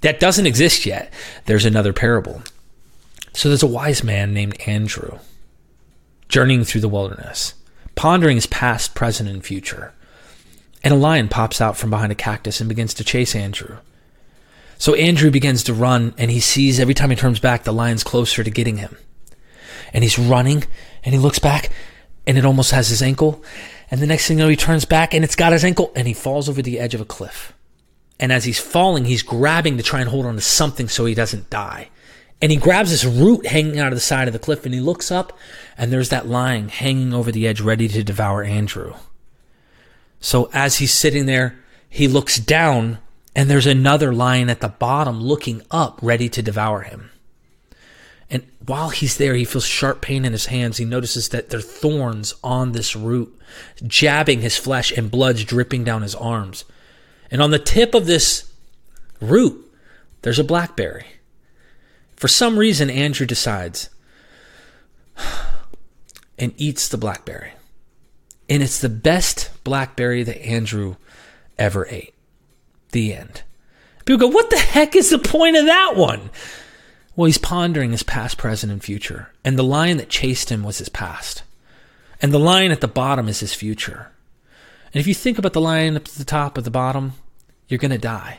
[0.00, 1.12] That doesn't exist yet.
[1.46, 2.42] There's another parable.
[3.32, 5.18] So there's a wise man named Andrew
[6.28, 7.54] journeying through the wilderness,
[7.94, 9.92] pondering his past, present, and future.
[10.82, 13.76] And a lion pops out from behind a cactus and begins to chase Andrew.
[14.78, 18.02] So Andrew begins to run, and he sees every time he turns back, the lion's
[18.02, 18.96] closer to getting him
[19.92, 20.64] and he's running
[21.04, 21.70] and he looks back
[22.26, 23.42] and it almost has his ankle.
[23.90, 26.06] And the next thing you know, he turns back and it's got his ankle and
[26.06, 27.52] he falls over the edge of a cliff.
[28.18, 31.14] And as he's falling, he's grabbing to try and hold on to something so he
[31.14, 31.90] doesn't die.
[32.40, 34.80] And he grabs this root hanging out of the side of the cliff and he
[34.80, 35.36] looks up
[35.76, 38.94] and there's that lion hanging over the edge ready to devour Andrew.
[40.20, 42.98] So as he's sitting there, he looks down
[43.34, 47.10] and there's another lion at the bottom looking up ready to devour him.
[48.32, 50.78] And while he's there, he feels sharp pain in his hands.
[50.78, 53.38] He notices that there are thorns on this root,
[53.86, 56.64] jabbing his flesh, and blood's dripping down his arms.
[57.30, 58.50] And on the tip of this
[59.20, 59.62] root,
[60.22, 61.04] there's a blackberry.
[62.16, 63.90] For some reason, Andrew decides
[66.38, 67.52] and eats the blackberry.
[68.48, 70.96] And it's the best blackberry that Andrew
[71.58, 72.14] ever ate.
[72.92, 73.42] The end.
[74.06, 76.30] People go, what the heck is the point of that one?
[77.14, 79.32] Well, he's pondering his past, present, and future.
[79.44, 81.42] And the lion that chased him was his past.
[82.20, 84.12] And the lion at the bottom is his future.
[84.94, 87.12] And if you think about the lion up at the top of the bottom,
[87.68, 88.38] you're going to die.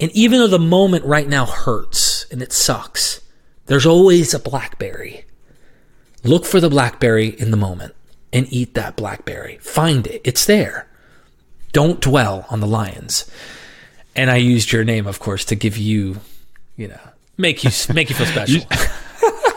[0.00, 3.20] And even though the moment right now hurts and it sucks,
[3.66, 5.24] there's always a blackberry.
[6.24, 7.94] Look for the blackberry in the moment
[8.32, 9.58] and eat that blackberry.
[9.58, 10.20] Find it.
[10.24, 10.88] It's there.
[11.72, 13.30] Don't dwell on the lions.
[14.16, 16.20] And I used your name, of course, to give you,
[16.76, 17.00] you know,
[17.38, 18.62] make you make you feel special.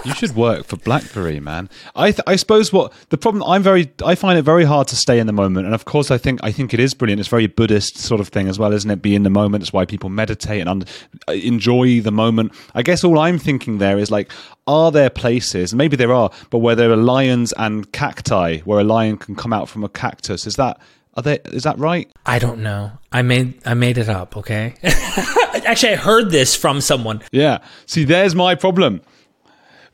[0.03, 1.69] You should work for BlackBerry, man.
[1.95, 4.95] I th- I suppose what the problem I'm very I find it very hard to
[4.95, 7.19] stay in the moment, and of course I think I think it is brilliant.
[7.19, 9.01] It's very Buddhist sort of thing as well, isn't it?
[9.03, 9.61] Be in the moment.
[9.63, 10.85] It's why people meditate and un-
[11.27, 12.51] uh, enjoy the moment.
[12.73, 14.31] I guess all I'm thinking there is like,
[14.65, 15.75] are there places?
[15.75, 19.53] Maybe there are, but where there are lions and cacti, where a lion can come
[19.53, 20.47] out from a cactus.
[20.47, 20.79] Is that
[21.15, 21.39] are they?
[21.45, 22.09] Is that right?
[22.25, 22.91] I don't know.
[23.11, 24.37] I made I made it up.
[24.37, 24.75] Okay.
[24.83, 27.21] Actually, I heard this from someone.
[27.31, 27.59] Yeah.
[27.85, 29.01] See, there's my problem.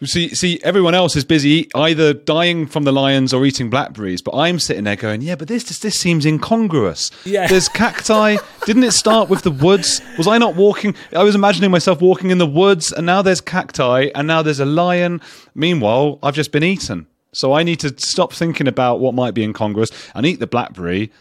[0.03, 4.35] See, see, everyone else is busy either dying from the lions or eating blackberries, but
[4.35, 7.47] I'm sitting there going, "Yeah, but this this, this seems incongruous." Yeah.
[7.47, 8.37] There's cacti.
[8.67, 9.99] Didn't it start with the woods?
[10.19, 10.93] Was I not walking?
[11.13, 14.59] I was imagining myself walking in the woods, and now there's cacti, and now there's
[14.59, 15.19] a lion.
[15.55, 17.07] Meanwhile, I've just been eaten.
[17.37, 21.11] So I need to stop thinking about what might be incongruous and eat the blackberry,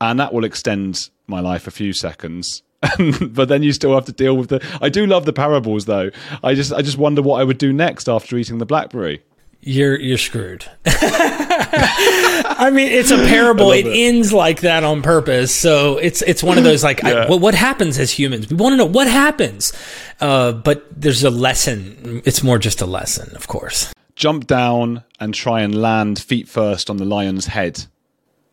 [0.00, 2.64] and that will extend my life a few seconds.
[3.20, 4.60] but then you still have to deal with the.
[4.80, 6.10] I do love the parables, though.
[6.42, 9.22] I just, I just wonder what I would do next after eating the blackberry.
[9.60, 10.64] You're you're screwed.
[10.86, 13.70] I mean, it's a parable.
[13.70, 14.08] It, it.
[14.08, 15.54] ends like that on purpose.
[15.54, 17.28] So it's it's one of those like, I, Yeah.
[17.28, 18.48] what, what happens as humans?
[18.50, 19.72] We want to know what happens.
[20.20, 22.22] Uh, but there's a lesson.
[22.24, 23.92] It's more just a lesson, of course.
[24.20, 27.86] Jump down and try and land feet first on the lion's head,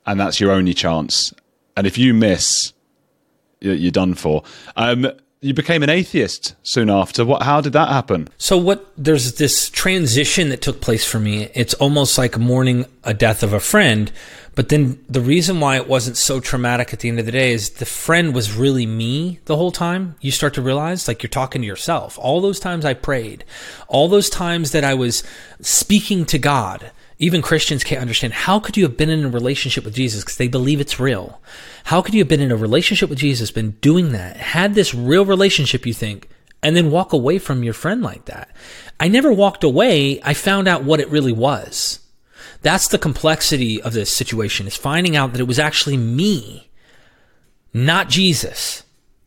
[0.06, 1.34] and that's your only chance.
[1.76, 2.72] And if you miss,
[3.60, 4.44] you're, done for.
[4.78, 5.12] Um,
[5.42, 7.26] you became an atheist soon after.
[7.26, 7.44] What?
[7.44, 8.30] How did that happen?
[8.38, 8.92] So what?
[8.98, 11.50] There's this transition that took place for me.
[11.54, 14.12] It's almost like mourning a death of a friend.
[14.56, 17.54] But then the reason why it wasn't so traumatic at the end of the day
[17.54, 20.16] is the friend was really me the whole time.
[20.20, 22.18] You start to realize like you're talking to yourself.
[22.18, 23.46] All those times I prayed,
[23.88, 25.24] all those times that I was
[25.62, 26.92] speaking to God.
[27.20, 30.38] Even Christians can't understand how could you have been in a relationship with Jesus because
[30.38, 31.42] they believe it's real.
[31.86, 34.94] How could you have been in a relationship with Jesus, been doing that, had this
[34.94, 36.30] real relationship you think,
[36.62, 38.50] and then walk away from your friend like that?
[39.00, 40.22] I never walked away.
[40.22, 42.00] I found out what it really was.
[42.62, 46.70] That's the complexity of this situation is finding out that it was actually me,
[47.74, 48.84] not Jesus.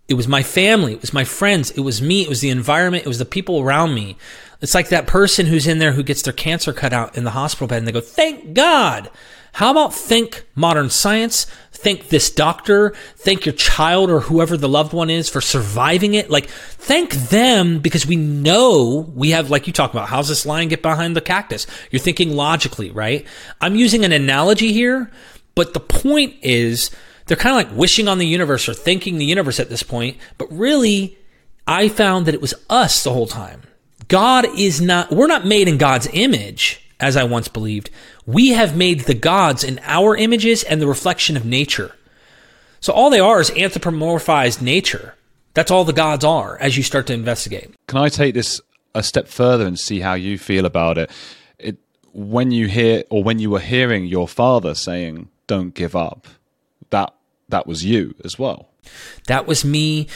[0.09, 0.95] It was my family.
[0.95, 1.71] It was my friends.
[1.71, 2.23] It was me.
[2.23, 3.05] It was the environment.
[3.05, 4.17] It was the people around me.
[4.61, 7.31] It's like that person who's in there who gets their cancer cut out in the
[7.31, 9.11] hospital bed and they go, thank God.
[9.53, 11.47] How about thank modern science?
[11.73, 12.91] Thank this doctor.
[13.17, 16.31] Thank your child or whoever the loved one is for surviving it.
[16.31, 20.69] Like, thank them because we know we have, like you talk about, how's this lion
[20.69, 21.67] get behind the cactus?
[21.91, 23.27] You're thinking logically, right?
[23.61, 25.11] I'm using an analogy here,
[25.55, 26.91] but the point is
[27.27, 30.19] they're kind of like wishing on the universe or thanking the universe at this point.
[30.37, 31.17] But really,
[31.67, 33.63] I found that it was us the whole time.
[34.11, 37.91] God is not, we're not made in God's image, as I once believed.
[38.27, 41.95] We have made the gods in our images and the reflection of nature.
[42.81, 45.15] So all they are is anthropomorphized nature.
[45.55, 47.73] That's all the gods are as you start to investigate.
[47.87, 48.61] Can I take this
[48.97, 51.11] a step further and see how you feel about it?
[51.59, 51.79] It
[52.13, 56.27] when you hear or when you were hearing your father saying, "Don't give up,"
[56.91, 57.15] that
[57.49, 58.71] that was you as well.
[59.27, 60.09] That was me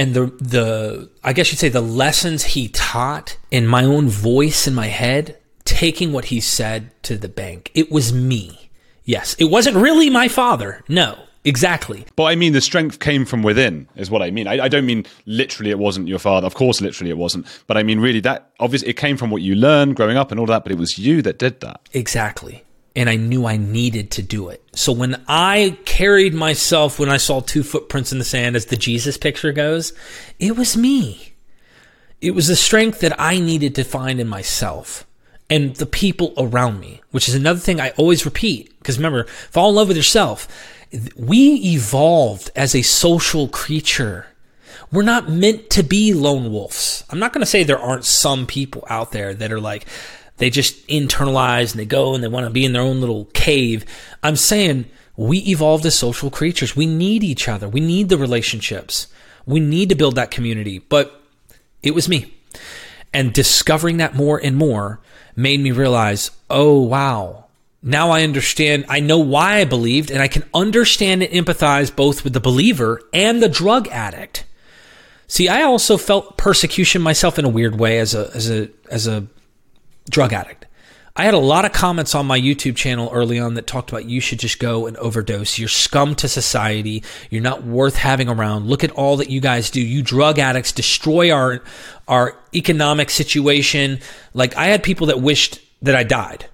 [0.00, 4.66] and the the I guess you'd say the lessons he taught in my own voice
[4.66, 7.70] in my head, taking what he said to the bank.
[7.74, 8.70] It was me.
[9.04, 10.82] Yes, it wasn't really my father.
[10.88, 12.06] No, exactly.
[12.16, 14.46] But I mean, the strength came from within, is what I mean.
[14.46, 16.46] I, I don't mean literally it wasn't your father.
[16.46, 17.46] Of course, literally it wasn't.
[17.66, 20.40] But I mean, really, that obviously it came from what you learned growing up and
[20.40, 20.62] all that.
[20.62, 21.80] But it was you that did that.
[21.92, 22.64] Exactly.
[22.96, 24.62] And I knew I needed to do it.
[24.74, 28.76] So when I carried myself, when I saw two footprints in the sand, as the
[28.76, 29.92] Jesus picture goes,
[30.38, 31.34] it was me.
[32.20, 35.06] It was the strength that I needed to find in myself
[35.48, 38.76] and the people around me, which is another thing I always repeat.
[38.78, 40.48] Because remember, fall in love with yourself.
[41.16, 44.26] We evolved as a social creature.
[44.92, 47.04] We're not meant to be lone wolves.
[47.10, 49.86] I'm not going to say there aren't some people out there that are like,
[50.40, 53.26] they just internalize and they go and they want to be in their own little
[53.26, 53.84] cave.
[54.22, 54.86] I'm saying
[55.16, 56.74] we evolved as social creatures.
[56.74, 57.68] We need each other.
[57.68, 59.06] We need the relationships.
[59.44, 60.78] We need to build that community.
[60.78, 61.20] But
[61.82, 62.34] it was me.
[63.12, 65.00] And discovering that more and more
[65.36, 67.44] made me realize, oh, wow.
[67.82, 68.86] Now I understand.
[68.88, 73.02] I know why I believed, and I can understand and empathize both with the believer
[73.12, 74.44] and the drug addict.
[75.26, 79.06] See, I also felt persecution myself in a weird way as a as a as
[79.06, 79.26] a
[80.10, 80.66] drug addict.
[81.16, 84.04] I had a lot of comments on my YouTube channel early on that talked about
[84.04, 85.58] you should just go and overdose.
[85.58, 87.02] You're scum to society.
[87.30, 88.68] You're not worth having around.
[88.68, 89.80] Look at all that you guys do.
[89.80, 91.62] You drug addicts destroy our
[92.06, 94.00] our economic situation.
[94.34, 96.46] Like I had people that wished that I died.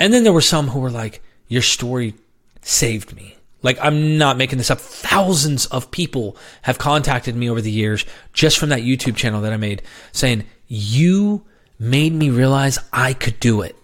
[0.00, 2.14] And then there were some who were like, your story
[2.62, 3.34] saved me.
[3.62, 4.78] Like, I'm not making this up.
[4.78, 9.52] Thousands of people have contacted me over the years just from that YouTube channel that
[9.52, 9.82] I made
[10.12, 11.44] saying, you
[11.78, 13.76] made me realize I could do it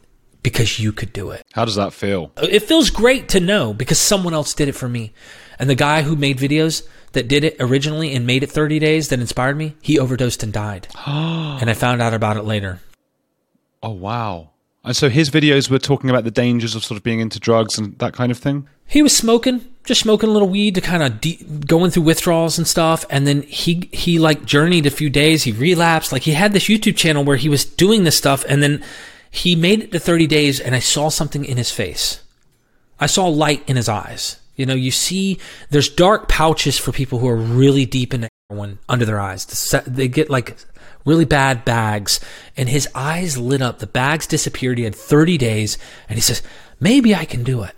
[0.42, 1.42] because you could do it.
[1.52, 2.32] How does that feel?
[2.36, 5.12] It feels great to know because someone else did it for me.
[5.58, 9.08] And the guy who made videos that did it originally and made it 30 days
[9.08, 10.88] that inspired me, he overdosed and died.
[11.06, 12.80] and I found out about it later.
[13.82, 14.50] Oh wow!
[14.84, 17.78] And so his videos were talking about the dangers of sort of being into drugs
[17.78, 18.68] and that kind of thing.
[18.86, 22.58] He was smoking, just smoking a little weed to kind of de- going through withdrawals
[22.58, 23.06] and stuff.
[23.08, 25.44] And then he he like journeyed a few days.
[25.44, 26.12] He relapsed.
[26.12, 28.84] Like he had this YouTube channel where he was doing this stuff, and then
[29.30, 30.60] he made it to 30 days.
[30.60, 32.20] And I saw something in his face.
[33.00, 34.38] I saw light in his eyes.
[34.54, 35.38] You know, you see,
[35.70, 39.46] there's dark pouches for people who are really deep into heroin under their eyes.
[39.86, 40.56] They get like
[41.04, 42.20] really bad bags,
[42.56, 43.78] and his eyes lit up.
[43.78, 44.78] The bags disappeared.
[44.78, 45.78] He had 30 days,
[46.08, 46.42] and he says,
[46.80, 47.74] Maybe I can do it.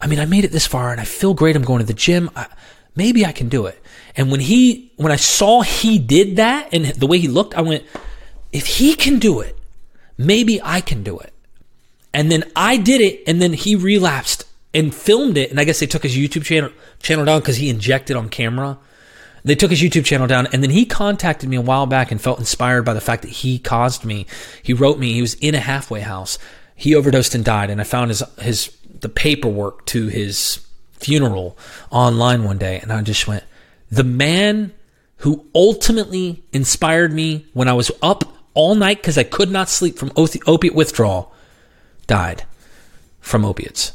[0.00, 1.56] I mean, I made it this far, and I feel great.
[1.56, 2.30] I'm going to the gym.
[2.36, 2.46] I,
[2.94, 3.80] maybe I can do it.
[4.16, 7.62] And when he, when I saw he did that, and the way he looked, I
[7.62, 7.84] went,
[8.52, 9.56] If he can do it,
[10.18, 11.32] maybe I can do it.
[12.12, 15.50] And then I did it, and then he relapsed and filmed it.
[15.50, 18.78] And I guess they took his YouTube channel channel down because he injected on camera.
[19.46, 22.20] They took his YouTube channel down, and then he contacted me a while back and
[22.20, 24.26] felt inspired by the fact that he caused me.
[24.60, 25.12] He wrote me.
[25.12, 26.36] He was in a halfway house.
[26.74, 31.56] He overdosed and died, and I found his his the paperwork to his funeral
[31.92, 33.44] online one day, and I just went,
[33.88, 34.74] the man
[35.18, 39.96] who ultimately inspired me when I was up all night because I could not sleep
[39.96, 41.32] from opiate withdrawal
[42.08, 42.44] died
[43.20, 43.92] from opiates.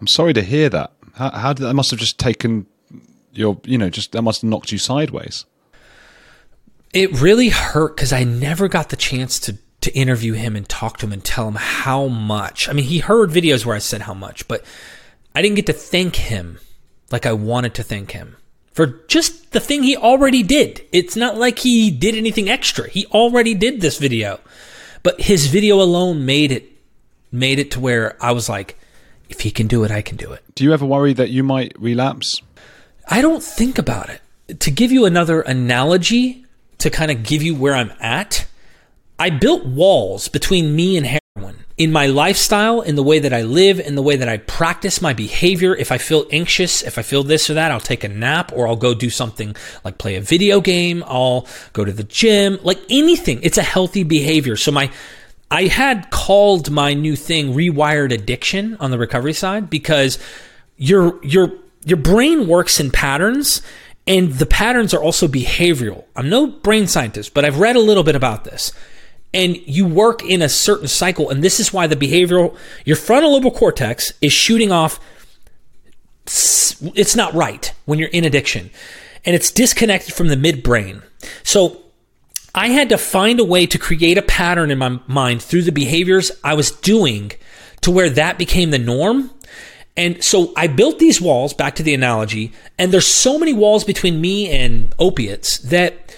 [0.00, 0.92] I'm sorry to hear that.
[1.14, 2.66] How, how did that must have just taken
[3.36, 5.44] your, you know, just that must have knocked you sideways.
[6.92, 10.96] It really hurt because I never got the chance to to interview him and talk
[10.98, 12.68] to him and tell him how much.
[12.68, 14.64] I mean, he heard videos where I said how much, but
[15.32, 16.58] I didn't get to thank him
[17.12, 18.36] like I wanted to thank him
[18.72, 20.84] for just the thing he already did.
[20.90, 22.88] It's not like he did anything extra.
[22.88, 24.40] He already did this video.
[25.02, 26.72] But his video alone made it
[27.30, 28.78] made it to where I was like,
[29.28, 30.42] if he can do it, I can do it.
[30.54, 32.40] Do you ever worry that you might relapse?
[33.06, 34.60] I don't think about it.
[34.60, 36.44] To give you another analogy
[36.78, 38.46] to kind of give you where I'm at,
[39.18, 43.42] I built walls between me and heroin in my lifestyle, in the way that I
[43.42, 45.74] live, in the way that I practice my behavior.
[45.74, 48.66] If I feel anxious, if I feel this or that, I'll take a nap or
[48.66, 49.54] I'll go do something
[49.84, 51.04] like play a video game.
[51.06, 53.40] I'll go to the gym, like anything.
[53.42, 54.56] It's a healthy behavior.
[54.56, 54.90] So my
[55.50, 60.18] I had called my new thing rewired addiction on the recovery side because
[60.76, 61.52] your your
[61.86, 63.62] your brain works in patterns
[64.08, 66.04] and the patterns are also behavioral.
[66.16, 68.72] I'm no brain scientist, but I've read a little bit about this.
[69.32, 73.32] And you work in a certain cycle and this is why the behavioral your frontal
[73.32, 74.98] lobe cortex is shooting off
[76.26, 78.70] it's not right when you're in addiction
[79.24, 81.02] and it's disconnected from the midbrain.
[81.44, 81.82] So
[82.52, 85.72] I had to find a way to create a pattern in my mind through the
[85.72, 87.32] behaviors I was doing
[87.82, 89.30] to where that became the norm.
[89.96, 93.84] And so I built these walls, back to the analogy, and there's so many walls
[93.84, 96.14] between me and opiates that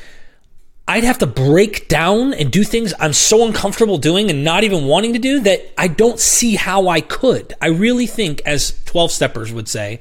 [0.89, 4.87] I'd have to break down and do things I'm so uncomfortable doing and not even
[4.87, 7.55] wanting to do that I don't see how I could.
[7.61, 10.01] I really think, as 12 steppers would say,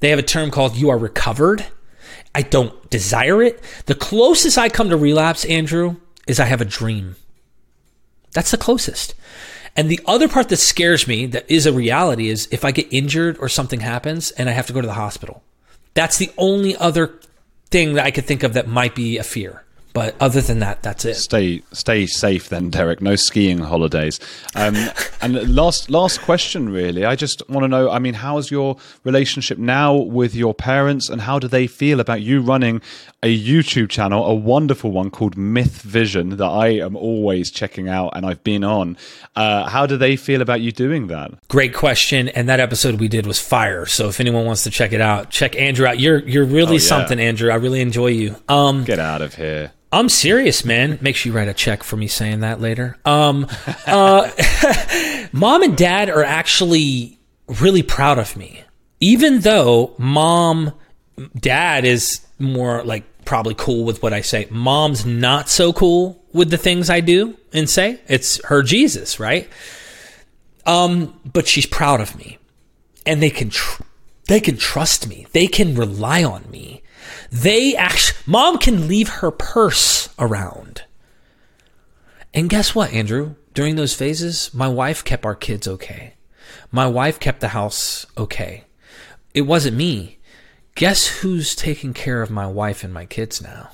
[0.00, 1.64] they have a term called you are recovered.
[2.34, 3.62] I don't desire it.
[3.86, 5.96] The closest I come to relapse, Andrew,
[6.26, 7.14] is I have a dream.
[8.32, 9.14] That's the closest.
[9.76, 12.86] And the other part that scares me, that is a reality, is if I get
[12.92, 15.42] injured or something happens and I have to go to the hospital.
[15.94, 17.18] That's the only other
[17.70, 19.64] thing that I could think of that might be a fear.
[19.94, 21.14] But other than that, that's it.
[21.14, 23.00] Stay stay safe then, Derek.
[23.00, 24.18] No skiing holidays.
[24.56, 24.74] Um,
[25.22, 27.04] and last last question, really.
[27.04, 27.88] I just want to know.
[27.88, 32.22] I mean, how's your relationship now with your parents, and how do they feel about
[32.22, 32.82] you running
[33.24, 38.26] a YouTube channel, a wonderful one called MythVision that I am always checking out, and
[38.26, 38.98] I've been on.
[39.34, 41.32] Uh, how do they feel about you doing that?
[41.48, 42.28] Great question.
[42.28, 43.86] And that episode we did was fire.
[43.86, 45.98] So if anyone wants to check it out, check Andrew out.
[45.98, 46.78] You're you're really oh, yeah.
[46.80, 47.50] something, Andrew.
[47.50, 48.36] I really enjoy you.
[48.46, 49.72] Um, Get out of here.
[49.90, 50.98] I'm serious, man.
[51.00, 52.98] Make sure you write a check for me saying that later.
[53.06, 53.46] Um,
[53.86, 54.28] uh,
[55.32, 58.64] mom and dad are actually really proud of me,
[59.00, 60.72] even though mom,
[61.38, 64.46] dad is more like probably cool with what I say.
[64.50, 68.00] Mom's not so cool with the things I do and say.
[68.08, 69.48] It's her Jesus, right?
[70.66, 72.38] Um, but she's proud of me,
[73.04, 73.82] and they can tr-
[74.26, 75.26] they can trust me.
[75.32, 76.82] They can rely on me.
[77.30, 80.84] They actually, mom can leave her purse around.
[82.32, 83.34] And guess what, Andrew?
[83.52, 86.14] During those phases, my wife kept our kids okay.
[86.72, 88.64] My wife kept the house okay.
[89.34, 90.18] It wasn't me.
[90.74, 93.70] Guess who's taking care of my wife and my kids now?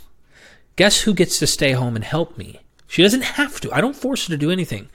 [0.76, 3.72] Guess who gets to stay home and help me She doesn't have to.
[3.72, 4.88] I don't force her to do anything.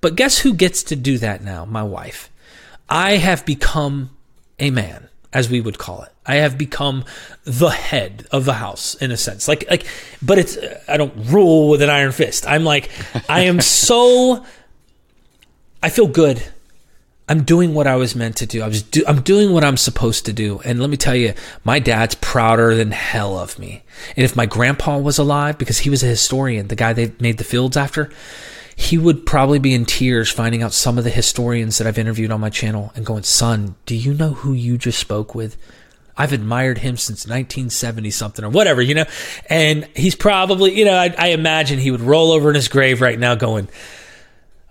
[0.00, 1.64] But guess who gets to do that now?
[1.64, 2.30] My wife.
[2.88, 4.10] I have become
[4.58, 6.12] a man, as we would call it.
[6.26, 7.04] I have become
[7.44, 9.48] the head of the house in a sense.
[9.48, 9.86] Like like
[10.20, 12.46] but it's I don't rule with an iron fist.
[12.46, 12.90] I'm like
[13.28, 14.44] I am so
[15.82, 16.42] I feel good.
[17.30, 18.60] I'm doing what I was meant to do.
[18.60, 20.60] I was do, I'm doing what I'm supposed to do.
[20.64, 23.84] And let me tell you, my dad's prouder than hell of me.
[24.16, 27.38] And if my grandpa was alive, because he was a historian, the guy they made
[27.38, 28.10] the fields after,
[28.74, 32.32] he would probably be in tears finding out some of the historians that I've interviewed
[32.32, 35.56] on my channel and going, son, do you know who you just spoke with?
[36.16, 39.04] I've admired him since 1970 something or whatever, you know?
[39.48, 43.00] And he's probably, you know, I, I imagine he would roll over in his grave
[43.00, 43.68] right now going,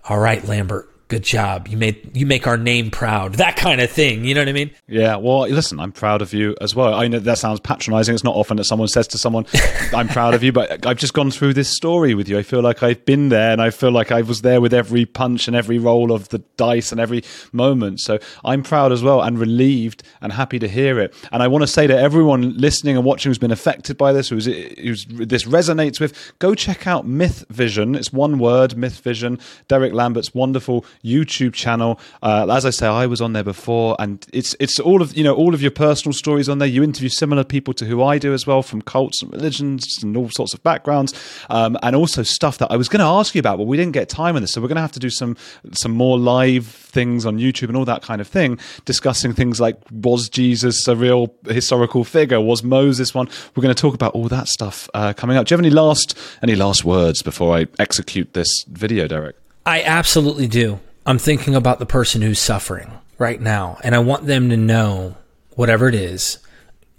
[0.06, 1.68] all right, Lambert, good job.
[1.68, 3.34] You made you make our name proud.
[3.34, 4.24] That kind of thing.
[4.24, 4.70] You know what I mean?
[4.86, 5.16] Yeah.
[5.16, 6.94] Well, listen, I'm proud of you as well.
[6.94, 8.14] I know that sounds patronizing.
[8.14, 9.44] It's not often that someone says to someone,
[9.92, 12.38] "I'm proud of you," but I've just gone through this story with you.
[12.38, 15.04] I feel like I've been there, and I feel like I was there with every
[15.04, 18.00] punch and every roll of the dice and every moment.
[18.00, 21.12] So I'm proud as well, and relieved and happy to hear it.
[21.32, 24.28] And I want to say to everyone listening and watching who's been affected by this,
[24.28, 27.96] who's, who's this resonates with, go check out MythVision.
[27.96, 29.40] It's one word, MythVision.
[29.66, 31.98] Derek Lambert's wonderful YouTube channel.
[32.22, 35.24] Uh, as I say, I was on there before, and it's it's all of you
[35.24, 36.68] know all of your personal stories on there.
[36.68, 40.16] You interview similar people to who I do as well, from cults and religions and
[40.16, 41.14] all sorts of backgrounds,
[41.48, 43.92] um, and also stuff that I was going to ask you about, but we didn't
[43.92, 45.36] get time on this, so we're going to have to do some
[45.72, 49.76] some more live things on YouTube and all that kind of thing, discussing things like
[49.90, 52.40] was Jesus a real historical figure?
[52.40, 53.28] Was Moses one?
[53.54, 55.46] We're going to talk about all that stuff uh, coming up.
[55.46, 59.36] Do you have any last any last words before I execute this video, Derek?
[59.66, 60.80] I absolutely do.
[61.10, 65.16] I'm thinking about the person who's suffering right now, and I want them to know
[65.56, 66.38] whatever it is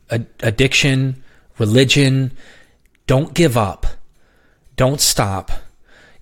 [0.09, 1.24] addiction,
[1.57, 2.34] religion
[3.07, 3.86] don't give up,
[4.76, 5.51] don't stop,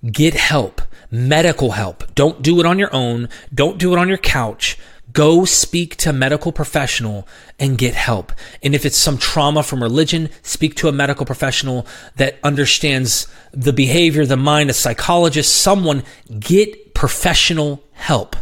[0.08, 0.80] get help,
[1.10, 2.14] medical help.
[2.14, 4.78] Don't do it on your own, don't do it on your couch.
[5.12, 7.26] Go speak to a medical professional
[7.58, 8.32] and get help.
[8.62, 11.84] And if it's some trauma from religion, speak to a medical professional
[12.14, 16.04] that understands the behavior, the mind, a psychologist, someone.
[16.38, 18.36] Get professional help.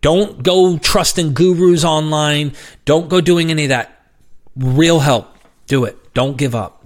[0.00, 2.52] Don't go trusting gurus online.
[2.84, 4.06] Don't go doing any of that.
[4.56, 5.34] Real help.
[5.66, 5.96] Do it.
[6.12, 6.84] Don't give up.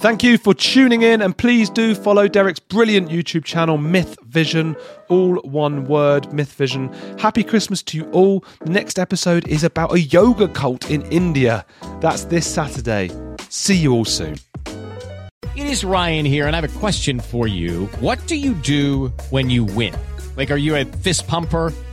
[0.00, 5.34] Thank you for tuning in, and please do follow Derek's brilliant YouTube channel, MythVision, all
[5.42, 7.20] one word, MythVision.
[7.20, 8.42] Happy Christmas to you all.
[8.62, 11.66] The next episode is about a yoga cult in India.
[12.00, 13.10] That's this Saturday.
[13.50, 14.36] See you all soon.
[14.64, 17.84] It is Ryan here, and I have a question for you.
[18.00, 19.94] What do you do when you win?
[20.34, 21.74] Like, are you a fist pumper?